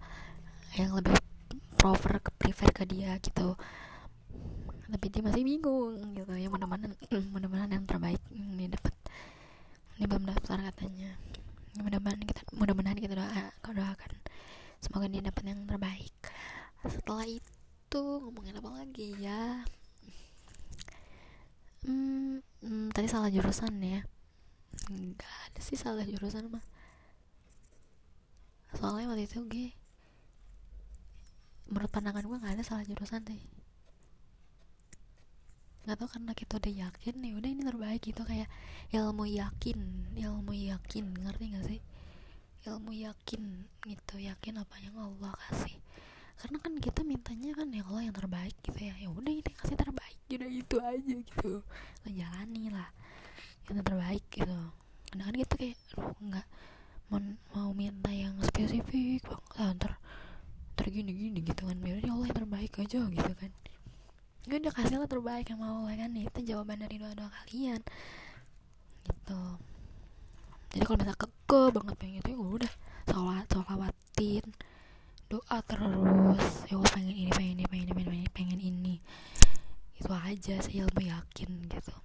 Yang 0.78 1.02
lebih 1.02 1.27
prefer 1.78 2.20
ke 2.20 2.32
prefer 2.34 2.70
ke 2.74 2.84
dia 2.90 3.16
gitu. 3.22 3.54
Tapi 4.88 5.06
dia 5.12 5.22
masih 5.22 5.44
bingung 5.46 6.00
gitu 6.16 6.34
ya 6.34 6.48
mudah-mudahan 6.50 6.96
mudah-mudahan 7.32 7.72
yang 7.72 7.86
terbaik 7.86 8.22
ini 8.34 8.68
dapat. 8.68 8.94
Ini 9.98 10.06
belum 10.10 10.26
daftar 10.26 10.58
katanya. 10.74 11.14
Ya, 11.78 11.82
mudah-mudahan 11.86 12.22
kita 12.26 12.42
mudah-mudahan 12.58 12.98
kita 12.98 13.14
doa 13.14 13.54
doakan 13.62 14.12
semoga 14.82 15.10
dia 15.10 15.22
dapat 15.22 15.44
yang 15.46 15.62
terbaik. 15.66 16.16
Setelah 16.86 17.26
itu 17.28 18.02
ngomongin 18.24 18.58
apa 18.58 18.70
lagi 18.74 19.10
ya? 19.20 19.66
Hmm, 21.86 22.42
hmm 22.62 22.90
tadi 22.94 23.08
salah 23.10 23.30
jurusan 23.30 23.74
ya? 23.82 24.02
Nggak 24.88 25.34
ada 25.52 25.60
sih 25.62 25.78
salah 25.78 26.06
jurusan 26.06 26.50
mah. 26.50 26.66
Soalnya 28.78 29.10
waktu 29.10 29.26
itu 29.26 29.40
gue 29.48 29.68
menurut 31.70 31.92
pandangan 31.92 32.24
gue 32.24 32.38
nggak 32.40 32.54
ada 32.60 32.64
salah 32.66 32.84
jurusan 32.88 33.24
deh. 33.24 33.42
Nggak 35.88 35.96
tau 36.04 36.10
karena 36.12 36.32
kita 36.36 36.54
udah 36.60 36.74
yakin 36.88 37.16
nih 37.24 37.34
udah 37.40 37.50
ini 37.50 37.64
terbaik 37.64 38.02
gitu 38.04 38.22
kayak 38.28 38.50
ilmu 38.92 39.24
yakin 39.24 39.80
ilmu 40.20 40.54
yakin 40.56 41.06
ngerti 41.24 41.46
gak 41.56 41.66
sih? 41.68 41.82
Ilmu 42.68 42.92
yakin 42.92 43.42
gitu 43.88 44.16
yakin 44.20 44.54
apa 44.60 44.76
yang 44.84 44.96
Allah 45.00 45.32
kasih. 45.48 45.80
Karena 46.38 46.58
kan 46.60 46.74
kita 46.78 47.02
mintanya 47.08 47.56
kan 47.56 47.72
ya 47.72 47.84
Allah 47.88 48.12
yang 48.12 48.16
terbaik 48.16 48.56
gitu 48.62 48.80
ya. 48.84 48.96
Ya 49.00 49.08
udah 49.08 49.32
ini 49.32 49.52
kasih 49.56 49.80
terbaik 49.80 50.20
udah 50.28 50.52
itu 50.52 50.76
aja 50.84 51.16
gitu. 51.24 51.64
Lo 52.04 52.10
jalani 52.12 52.68
lah 52.68 52.92
yang 53.68 53.84
terbaik 53.84 54.24
gitu 54.32 54.60
kadang 55.08 55.28
kan 55.28 55.36
kita 55.40 55.54
kayak 55.60 55.78
aduh 55.96 56.16
nggak 56.24 56.48
mau, 57.12 57.20
mau 57.56 57.70
minta 57.76 58.12
yang 58.12 58.36
spesifik 58.44 59.24
bang 59.24 59.76
ntar 59.76 60.00
ntar 60.76 60.86
gini 60.88 61.12
gini 61.12 61.40
gitu 61.44 61.68
kan 61.68 61.76
ya 61.84 62.00
Allah 62.00 62.28
yang 62.28 62.40
terbaik 62.44 62.72
aja 62.80 63.00
gitu 63.08 63.34
kan 63.36 63.52
gue 64.48 64.58
udah 64.64 64.74
kasih 64.76 64.96
lah 65.04 65.10
terbaik 65.12 65.52
yang 65.52 65.60
mau 65.60 65.84
kan 65.88 66.12
itu 66.16 66.40
jawaban 66.48 66.80
dari 66.80 66.96
doa 66.96 67.12
doa 67.12 67.28
kalian 67.44 67.84
gitu 69.04 69.44
jadi 70.72 70.84
kalau 70.84 70.98
misalnya 71.00 71.20
keke 71.20 71.64
banget 71.76 71.96
pengen 72.00 72.20
itu 72.24 72.30
ya 72.32 72.40
udah 72.40 72.74
sholat 73.08 73.46
sholawatin 73.52 74.46
doa 75.28 75.58
terus 75.68 76.46
ya 76.72 76.76
Allah 76.80 76.92
pengen 76.96 77.16
ini 77.16 77.32
pengen 77.36 77.56
ini 77.60 77.66
pengen 77.68 77.88
ini 77.88 77.96
pengen 77.96 78.16
ini 78.16 78.30
pengen 78.32 78.60
ini 78.64 78.96
itu 80.00 80.12
aja 80.12 80.56
sih 80.64 80.80
ilmu 80.80 81.02
yakin 81.04 81.52
gitu 81.68 81.96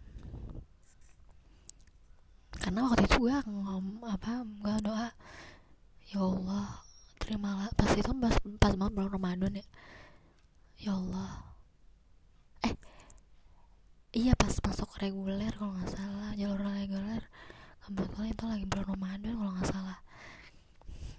karena 2.62 2.86
waktu 2.86 3.04
itu 3.10 3.16
gue 3.26 3.36
ngom 3.50 3.86
apa 4.06 4.46
gue 4.46 4.76
doa 4.86 5.08
ya 6.14 6.18
Allah 6.22 6.78
terimalah 7.18 7.68
pas 7.74 7.90
itu 7.90 8.06
pas 8.22 8.36
pas 8.62 8.72
banget 8.78 8.92
bulan 8.94 9.10
Ramadan 9.10 9.52
ya 9.58 9.66
ya 10.78 10.90
Allah 10.94 11.42
eh 12.62 12.74
iya 14.14 14.38
pas 14.38 14.54
masuk 14.62 14.94
reguler 15.02 15.50
kalau 15.58 15.74
nggak 15.74 15.90
salah 15.90 16.31
jalur 16.42 16.58
reguler. 16.58 17.22
Kebetulan 17.86 18.34
itu 18.34 18.44
lagi 18.50 18.64
bulan 18.66 18.86
Ramadan 18.90 19.32
kalau 19.38 19.52
nggak 19.54 19.68
salah. 19.70 19.98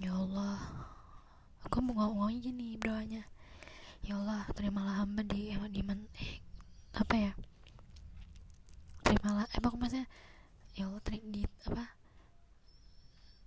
Ya 0.03 0.11
Allah. 0.11 0.59
Aku 1.63 1.79
mau 1.79 1.95
ngomongnya 1.95 2.51
gini 2.51 2.75
doanya 2.75 3.23
ya 4.03 4.19
Allah 4.19 4.43
terimalah 4.51 4.99
hamba 4.99 5.23
di 5.23 5.55
di 5.71 5.81
man, 5.81 6.03
eh, 6.19 6.43
apa 6.91 7.15
ya? 7.15 7.31
Terimalah 8.99 9.47
eh 9.47 9.59
pokoknya 9.63 9.79
maksudnya? 9.79 10.07
Ya 10.75 10.83
Allah 10.91 11.01
teri, 11.07 11.23
di 11.23 11.47
apa? 11.71 11.87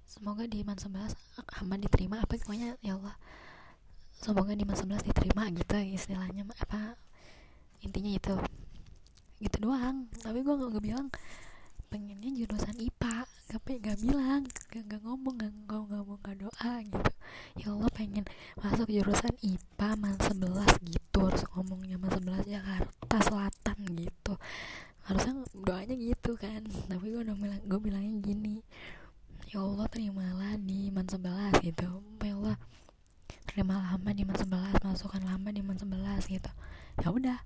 Semoga 0.08 0.48
di 0.48 0.64
iman 0.64 0.78
sebelas 0.80 1.12
hamba 1.60 1.76
diterima 1.76 2.24
apa 2.24 2.40
pokoknya 2.40 2.80
ya 2.80 2.96
Allah. 2.96 3.16
Semoga 4.16 4.56
di 4.56 4.64
iman 4.64 4.76
sebelas 4.80 5.04
diterima 5.04 5.52
gitu 5.52 5.76
istilahnya 5.76 6.48
apa? 6.56 6.96
Intinya 7.84 8.16
itu. 8.16 8.36
Gitu 9.36 9.56
doang. 9.60 10.08
Tapi 10.24 10.40
gue 10.40 10.54
gak, 10.56 10.80
bilang 10.80 11.12
pengennya 11.92 12.32
jurusan 12.32 12.80
IPA 12.80 13.28
tapi 13.46 13.78
gak 13.78 13.98
bilang 14.02 14.42
gak, 14.74 14.84
gak 14.90 15.02
ngomong 15.06 15.38
gak, 15.38 15.54
gak 15.70 15.86
ngomong 15.86 16.18
gak 16.18 16.34
doa 16.42 16.72
gitu 16.82 17.12
ya 17.62 17.66
Allah 17.70 17.90
pengen 17.94 18.26
masuk 18.58 18.85
jurusan 18.96 19.36
IPA 19.44 19.88
man 20.00 20.16
11 20.16 20.88
gitu 20.88 21.20
harus 21.20 21.44
ngomongnya 21.52 22.00
man 22.00 22.08
11 22.16 22.48
Jakarta 22.48 23.16
Selatan 23.20 23.76
gitu. 23.92 24.40
Harusnya 25.04 25.44
doanya 25.52 25.92
gitu 25.92 26.32
kan 26.40 26.64
tapi 26.88 27.12
gue 27.12 27.20
udah 27.20 27.36
bilang 27.36 27.60
gue 27.68 27.76
bilangnya 27.76 28.16
gini 28.24 28.64
ya 29.52 29.60
Allah 29.60 29.84
terimalah 29.92 30.56
di 30.56 30.88
man 30.88 31.04
sebelas 31.04 31.52
gitu. 31.60 32.00
Ya 32.24 32.32
Allah 32.32 32.56
terimalah 33.44 33.86
hamba 33.92 34.16
di 34.16 34.24
man 34.24 34.40
sebelas 34.40 34.80
masukkan 34.80 35.20
hamba 35.28 35.52
di 35.52 35.60
man 35.60 35.76
sebelas 35.76 36.24
gitu. 36.24 36.48
Ya 36.96 37.12
udah 37.12 37.38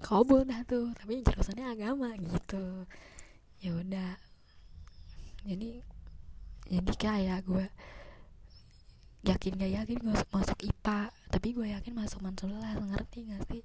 kabul 0.00 0.48
dah 0.48 0.64
tuh 0.64 0.96
tapi 0.96 1.20
jurusannya 1.20 1.76
agama 1.76 2.16
gitu. 2.16 2.88
Ya 3.60 3.76
udah 3.76 4.16
jadi 5.44 5.84
jadi 6.72 6.92
kayak 6.96 7.44
gue 7.44 7.68
yakin 9.20 9.60
gak 9.60 9.72
yakin 9.84 9.98
gue 10.00 10.16
masuk 10.32 10.58
IPA 10.64 11.12
tapi 11.28 11.48
gue 11.52 11.66
yakin 11.76 11.92
masuk 11.92 12.24
man 12.24 12.32
sebelas 12.36 12.76
ngerti 12.80 13.18
gak 13.28 13.42
sih? 13.52 13.62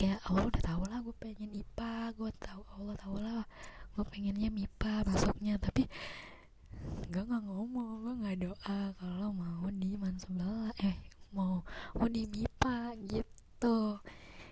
Kayak 0.00 0.24
Allah 0.32 0.48
udah 0.48 0.62
tau 0.64 0.82
lah 0.88 0.98
gue 1.04 1.14
pengen 1.20 1.52
IPA 1.52 2.16
gue 2.16 2.30
tau 2.40 2.64
Allah 2.72 2.94
tau 2.96 3.16
lah. 3.20 3.44
Gue 3.92 4.04
pengennya 4.08 4.48
MIPA 4.48 5.04
masuknya. 5.04 5.60
Tapi 5.60 5.84
gue 7.12 7.22
nggak 7.22 7.42
ngomong 7.44 8.00
gue 8.00 8.14
nggak 8.24 8.38
doa 8.48 8.80
kalau 8.96 9.28
mau 9.36 9.68
di 9.68 9.92
man 10.00 10.16
sebelah 10.16 10.72
eh 10.80 10.96
mau 11.36 11.60
mau 11.92 12.08
di 12.08 12.24
MIPA 12.24 12.96
gitu. 13.12 14.00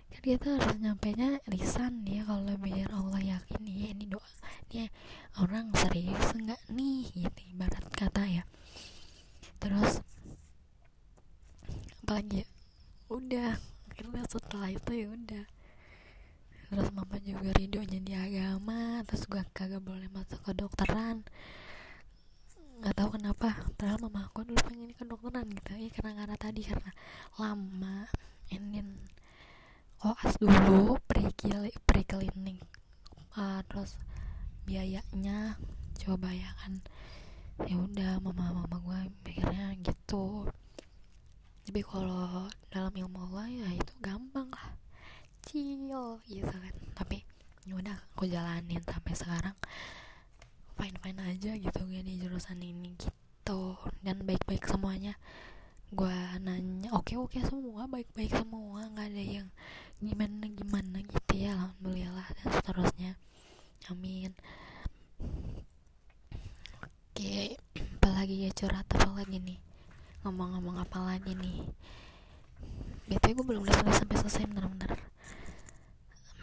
Kan 0.09 0.21
kita 0.21 0.57
harus 0.57 0.77
nyampe 0.77 1.09
nya 1.17 1.41
lisan 1.49 2.05
ya 2.05 2.21
kalau 2.29 2.53
biar 2.61 2.93
Allah 2.93 3.21
yakin 3.37 3.61
ya 3.65 3.89
ini 3.89 4.05
doa 4.05 4.29
dia 4.69 4.85
orang 5.41 5.73
serius 5.73 6.29
enggak 6.37 6.61
nih? 6.69 7.09
Gitu 7.09 7.41
ibarat 7.57 7.89
kata 7.89 8.21
ya 8.29 8.45
terus 9.59 10.01
apalagi 12.03 12.41
ya? 12.41 12.47
Udah 13.11 13.51
akhirnya 13.91 14.23
setelah 14.25 14.69
itu 14.73 14.91
ya 14.95 15.07
udah. 15.11 15.45
Terus 16.69 16.89
mama 16.93 17.17
juga 17.21 17.49
ridhonya 17.53 17.99
di 18.01 18.13
agama 18.13 19.01
terus 19.05 19.25
gue 19.25 19.41
kagak 19.53 19.81
boleh 19.81 20.09
masuk 20.09 20.39
ke 20.41 20.51
dokteran 20.57 21.25
nggak 22.79 22.95
tahu 22.95 23.19
kenapa 23.19 23.59
padahal 23.75 24.07
mama 24.07 24.31
aku 24.31 24.47
dulu 24.47 24.59
pengen 24.63 24.95
ke 24.95 25.03
dokteran 25.03 25.51
gitu. 25.51 25.71
Ya 25.75 25.89
karena 25.91 26.11
karena 26.23 26.35
tadi 26.39 26.61
karena 26.63 26.91
lama 27.35 28.07
ini 28.55 28.79
koas 29.99 30.39
dulu 30.39 30.95
pre 31.03 31.27
pre 31.83 32.01
cleaning 32.07 32.55
uh, 33.35 33.59
terus 33.67 33.99
biayanya 34.63 35.59
coba 35.99 36.31
ya 36.31 36.55
kan 36.63 36.79
ya 37.67 37.75
udah 37.75 38.11
mama 38.23 38.63
mama 38.63 38.77
gue 38.79 38.99
mikirnya 39.27 39.75
gitu. 39.83 40.47
Tapi 41.67 41.81
kalau 41.83 42.47
dalam 42.71 42.93
ilmu 42.95 43.29
Allah 43.31 43.47
ya 43.51 43.67
itu 43.75 43.93
gampang 43.99 44.47
lah. 44.47 44.77
Chill 45.43 46.19
gitu 46.29 46.47
kan. 46.47 46.75
Tapi 46.95 47.25
ya 47.67 47.75
udah 47.75 47.97
aku 48.15 48.29
jalanin 48.29 48.79
sampai 48.85 49.13
sekarang. 49.17 49.57
Fine 50.79 50.97
fine 51.03 51.19
aja 51.19 51.51
gitu 51.59 51.79
gue 51.83 52.01
di 52.05 52.21
jurusan 52.23 52.63
ini 52.63 52.95
gitu. 52.95 53.75
Dan 53.99 54.23
baik 54.23 54.47
baik 54.47 54.63
semuanya. 54.63 55.19
Gue 55.91 56.15
nanya 56.39 56.93
oke 56.95 57.11
okay, 57.11 57.17
oke 57.19 57.35
okay, 57.35 57.41
semua 57.43 57.89
baik 57.91 58.07
baik 58.15 58.31
semua. 58.31 58.87
Nggak 58.87 59.07
ada 59.11 59.23
yang 59.23 59.47
gimana 59.99 60.45
gimana 60.47 60.97
gitu 61.03 61.33
ya. 61.35 61.57
Alhamdulillah 61.59 62.27
dan 62.39 62.47
seterusnya. 62.55 63.11
Amin 63.91 64.31
okay. 67.19 67.59
apalagi 67.99 68.47
ya 68.47 68.51
curhat 68.55 68.87
apa 68.95 69.11
lagi 69.11 69.43
nih? 69.43 69.59
Ngomong-ngomong 70.23 70.79
apa 70.79 71.03
lagi 71.03 71.35
nih? 71.35 71.67
Btw 73.11 73.35
gue 73.35 73.45
belum 73.45 73.67
udah 73.67 73.91
sampai 73.91 74.15
selesai 74.21 74.45
bener-bener 74.45 74.93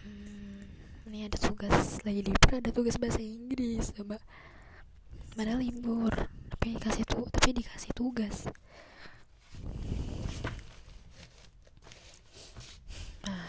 hmm, 0.02 1.06
ini 1.06 1.30
ada 1.30 1.38
tugas 1.38 2.02
lagi 2.02 2.26
libur 2.26 2.58
ada 2.58 2.70
tugas 2.74 2.98
bahasa 3.00 3.22
Inggris 3.22 3.94
coba. 3.96 4.20
Padahal 5.32 5.64
libur 5.64 6.12
tapi 6.52 6.76
dikasih 6.76 7.06
tuh 7.08 7.24
tapi 7.30 7.56
dikasih 7.56 7.94
tugas. 7.96 8.50
Nah, 13.24 13.46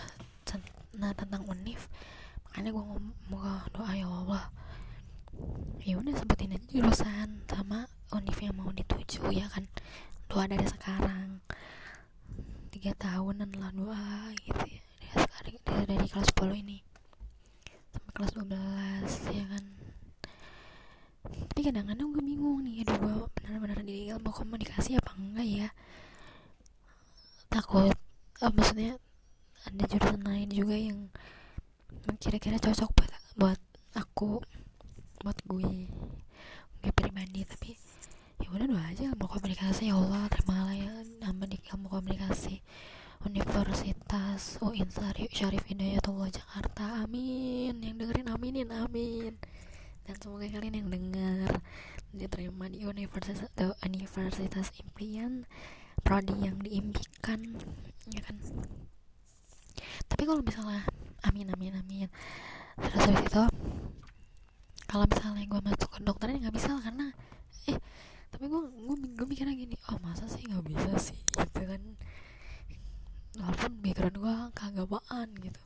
nah 0.95 1.11
tentang 1.11 1.43
unif 1.49 1.91
makanya 2.47 2.69
gue 2.71 2.83
ngomong 2.87 3.67
doa 3.73 3.91
ya 3.91 4.07
Allah 4.07 4.47
ya 5.88 5.95
udah 5.95 6.13
sebutin 6.19 6.52
aja 6.56 6.67
jurusan 6.67 7.47
sama 7.47 7.88
univ 8.12 8.38
yang 8.43 8.56
mau 8.60 8.71
dituju 8.76 9.32
ya 9.32 9.47
kan? 9.47 9.63
Doa 10.28 10.45
dari 10.47 10.67
sekarang. 10.67 11.39
Tiga 12.73 12.91
tahunan 13.00 13.56
lah 13.56 13.71
doa 13.71 14.36
gitu 14.43 14.63
ya. 14.67 14.82
Dari 15.00 15.15
sekarang 15.15 15.56
dari, 15.63 15.84
dari 15.88 16.06
kelas 16.12 16.30
10 16.36 16.62
ini. 16.63 16.78
Sampai 17.95 18.12
kelas 18.12 18.32
12 18.36 19.38
ya 19.38 19.45
kan? 19.47 19.63
Tapi 21.28 21.62
kadang-kadang 21.63 22.08
gue 22.13 22.23
bingung 22.23 22.63
nih 22.63 22.84
aduh 22.88 22.97
gue 23.00 23.15
benar-benar 23.39 23.84
di 23.84 24.08
ilmu 24.12 24.32
komunikasi 24.32 24.95
apa 25.00 25.12
enggak 25.15 25.47
ya? 25.47 25.69
Takut 27.47 27.95
uh, 28.43 28.52
maksudnya 28.54 29.00
ada 29.65 29.84
jurusan 29.89 30.23
lain 30.23 30.50
juga 30.52 30.76
yang 30.76 31.10
kira-kira 32.21 32.56
cocok 32.62 32.89
buat 32.95 33.12
buat 33.36 33.60
aku 33.97 34.39
buat 35.21 35.38
gue. 35.45 35.89
Gue 36.82 36.91
pribadi 36.93 37.41
tapi 37.43 37.73
ya 38.38 38.47
udah 38.53 38.67
doa 38.69 38.84
aja 38.89 39.10
ilmu 39.10 39.25
komunikasi. 39.25 39.89
Ya 39.89 39.95
Allah 39.97 40.30
terimalah 40.30 40.75
ya 40.77 40.91
nambah 41.21 41.47
di 41.49 41.58
ilmu 41.73 41.88
komunikasi. 41.89 42.62
Universitas 43.25 44.62
UIN 44.62 44.93
Syarif 45.34 45.65
Hidayatullah 45.65 46.30
Jakarta. 46.30 47.01
Amin. 47.01 47.82
Yang 47.82 47.95
dengerin 48.06 48.30
aminin 48.30 48.69
amin. 48.69 49.34
Dan 50.06 50.15
semoga 50.21 50.47
kalian 50.47 50.86
yang 50.86 50.89
dengar 50.93 51.60
diterima 52.13 52.71
di 52.71 52.88
Universitas 52.88 53.51
Universitas 53.84 54.71
Impian 54.80 55.43
prodi 55.99 56.32
yang 56.39 56.56
diimpikan 56.63 57.60
ya 58.08 58.21
kan? 58.23 58.38
Tapi 60.08 60.23
kalau 60.23 60.39
misalnya 60.39 60.88
amin 61.27 61.51
amin 61.51 61.73
amin. 61.84 62.10
Terus 62.77 63.03
habis 63.03 63.25
itu 63.27 63.43
kalau 64.88 65.04
misalnya 65.04 65.43
gue 65.43 65.62
masuk 65.62 65.89
ke 65.91 66.00
dokternya 66.00 66.47
nggak 66.47 66.56
bisa 66.56 66.71
karena 66.80 67.12
eh 67.67 67.78
tapi 68.32 68.43
gue 68.47 68.62
gue 68.71 68.95
gue 69.19 69.28
mikirnya 69.28 69.56
gini 69.56 69.76
oh 69.91 70.00
masa 70.00 70.28
sih 70.32 70.43
nggak 70.47 70.65
bisa 70.67 70.91
sih? 71.00 71.19
Gitu 71.19 71.63
kan. 71.63 71.82
Walaupun 73.38 73.71
background 73.84 74.17
gue 74.17 74.36
kagak 74.56 74.88
baan 74.88 75.30
gitu. 75.43 75.62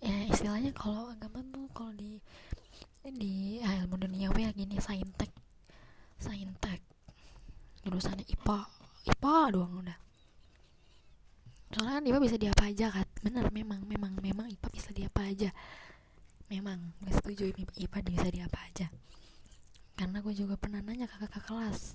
Ya 0.00 0.16
istilahnya 0.28 0.72
kalau 0.72 1.12
agama 1.12 1.44
tuh 1.48 1.68
kalau 1.72 1.92
di 1.96 2.20
di 3.00 3.60
ah, 3.64 3.80
ilmu 3.84 3.96
duniawi 3.96 4.48
ya 4.48 4.52
gini 4.52 4.76
saintek. 4.80 5.32
Saintek. 6.20 6.80
Jurusannya 7.84 8.28
IPA 8.28 8.58
IPA 9.08 9.36
doang 9.56 9.72
udah. 9.80 9.98
Soalnya 11.72 11.92
kan 12.00 12.04
IPA 12.08 12.20
bisa 12.20 12.36
di 12.36 12.46
apa 12.48 12.62
aja 12.68 12.86
kan? 12.92 13.06
Bener 13.24 13.48
memang 13.52 13.80
memang 13.88 14.12
memang 14.20 14.46
IPA 14.48 14.68
bisa 14.68 14.90
di 14.92 15.08
apa 15.08 15.24
aja 15.28 15.52
memang 16.50 16.82
gue 16.98 17.14
setuju 17.14 17.54
IPA 17.78 17.98
bisa 18.02 18.26
di 18.26 18.42
apa 18.42 18.58
aja. 18.66 18.90
Karena 19.94 20.18
gue 20.18 20.34
juga 20.34 20.58
pernah 20.58 20.82
nanya 20.82 21.06
ke 21.06 21.14
kakak 21.22 21.46
kelas. 21.46 21.94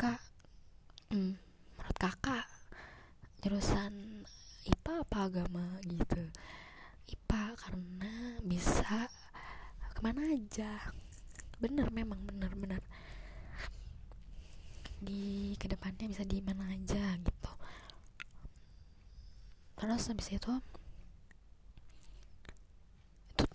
Kak 0.00 0.24
hmm, 1.12 1.36
menurut 1.76 1.98
kakak 2.00 2.48
jurusan 3.44 4.24
IPA 4.64 5.04
apa 5.04 5.18
agama 5.28 5.66
gitu? 5.84 6.32
IPA 7.12 7.42
karena 7.60 8.12
bisa 8.40 9.12
ke 9.92 10.00
mana 10.00 10.24
aja. 10.32 10.80
Bener 11.60 11.92
memang 11.92 12.24
bener 12.24 12.56
bener. 12.56 12.80
Di 14.96 15.52
ke 15.60 15.68
depannya 15.68 16.08
bisa 16.08 16.24
di 16.24 16.40
mana 16.40 16.72
aja 16.72 17.20
gitu. 17.20 17.52
Terus 19.76 20.08
habis 20.08 20.28
itu 20.32 20.54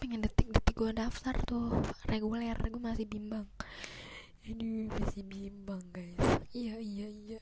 pengen 0.06 0.22
detik-detik 0.22 0.78
gue 0.78 0.94
daftar 0.94 1.34
tuh 1.50 1.82
reguler 2.06 2.54
gue 2.62 2.78
masih 2.78 3.10
bimbang. 3.10 3.50
Aduh 4.46 4.86
masih 5.02 5.26
bimbang 5.26 5.82
guys. 5.90 6.46
Iya 6.54 6.78
iya 6.78 7.10
iya. 7.10 7.40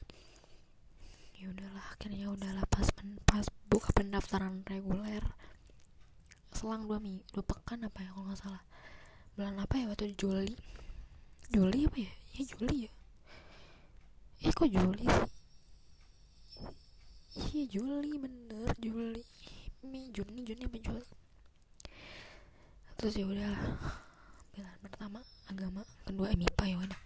Ya 1.36 1.52
udahlah 1.52 1.84
akhirnya 1.92 2.32
udahlah 2.32 2.64
pas 2.72 2.88
pas 3.28 3.44
buka 3.68 3.92
pendaftaran 3.92 4.64
reguler 4.64 5.20
selang 6.56 6.88
dua 6.88 7.04
mi 7.04 7.20
dua 7.36 7.44
pekan 7.44 7.84
apa 7.84 8.00
ya 8.00 8.16
kalau 8.16 8.32
nggak 8.32 8.40
salah. 8.40 8.64
Bulan 9.36 9.60
apa 9.60 9.84
ya 9.84 9.92
waktu 9.92 10.16
Juli. 10.16 10.56
Juli 11.52 11.84
apa 11.84 12.00
ya? 12.00 12.14
Ya 12.40 12.44
Juli 12.48 12.88
ya. 12.88 12.92
Eh 14.40 14.56
kok 14.56 14.72
Juli 14.72 15.04
sih? 15.04 15.28
Iya 17.44 17.64
Juli 17.76 18.16
bener 18.16 18.72
Juli. 18.80 19.20
Mei 19.84 20.16
Juni 20.16 20.48
Juni 20.48 20.64
apa 20.64 20.80
Juli 20.80 21.23
terus 22.98 23.14
ya 23.18 23.26
udah 23.26 23.54
pilihan 24.54 24.80
pertama 24.84 25.20
agama. 25.50 25.82
Kedua 26.06 26.30
MIPA 26.34 26.64
ya 26.70 26.78
udah 26.78 27.02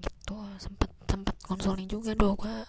gitu 0.00 0.36
sempet 0.60 0.90
sempet 1.08 1.36
konsolnya 1.42 1.86
juga. 1.88 2.14
Doh 2.14 2.36
gua 2.36 2.64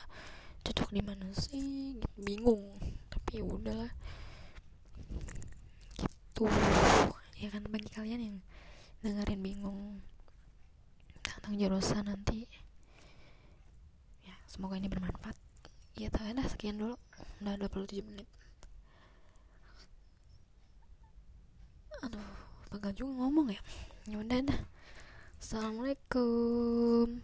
cocok 0.65 0.89
di 0.93 1.01
mana 1.03 1.27
sih? 1.35 1.97
Gitu, 1.97 2.07
bingung. 2.17 2.77
Tapi 3.11 3.41
ya 3.41 3.43
udah 3.45 3.85
gitu. 5.99 6.45
Ya 7.37 7.49
kan 7.49 7.65
bagi 7.69 7.89
kalian 7.89 8.21
yang 8.21 8.37
dengerin 9.01 9.41
bingung 9.41 10.01
tentang 11.21 11.57
jurusan 11.57 12.05
nanti. 12.05 12.45
Ya 14.25 14.35
semoga 14.45 14.77
ini 14.77 14.89
bermanfaat. 14.89 15.37
Ya 15.97 16.13
tahu 16.13 16.33
sekian 16.49 16.77
dulu. 16.77 16.95
Udah 17.41 17.57
27 17.57 18.05
menit 18.05 18.29
aduh 22.01 22.29
pegal 22.73 22.93
juga 22.97 23.11
ngomong 23.21 23.53
ya. 23.53 23.61
Ya 24.09 24.17
udah 24.17 24.39
dah. 24.49 24.61
Assalamualaikum 25.37 27.21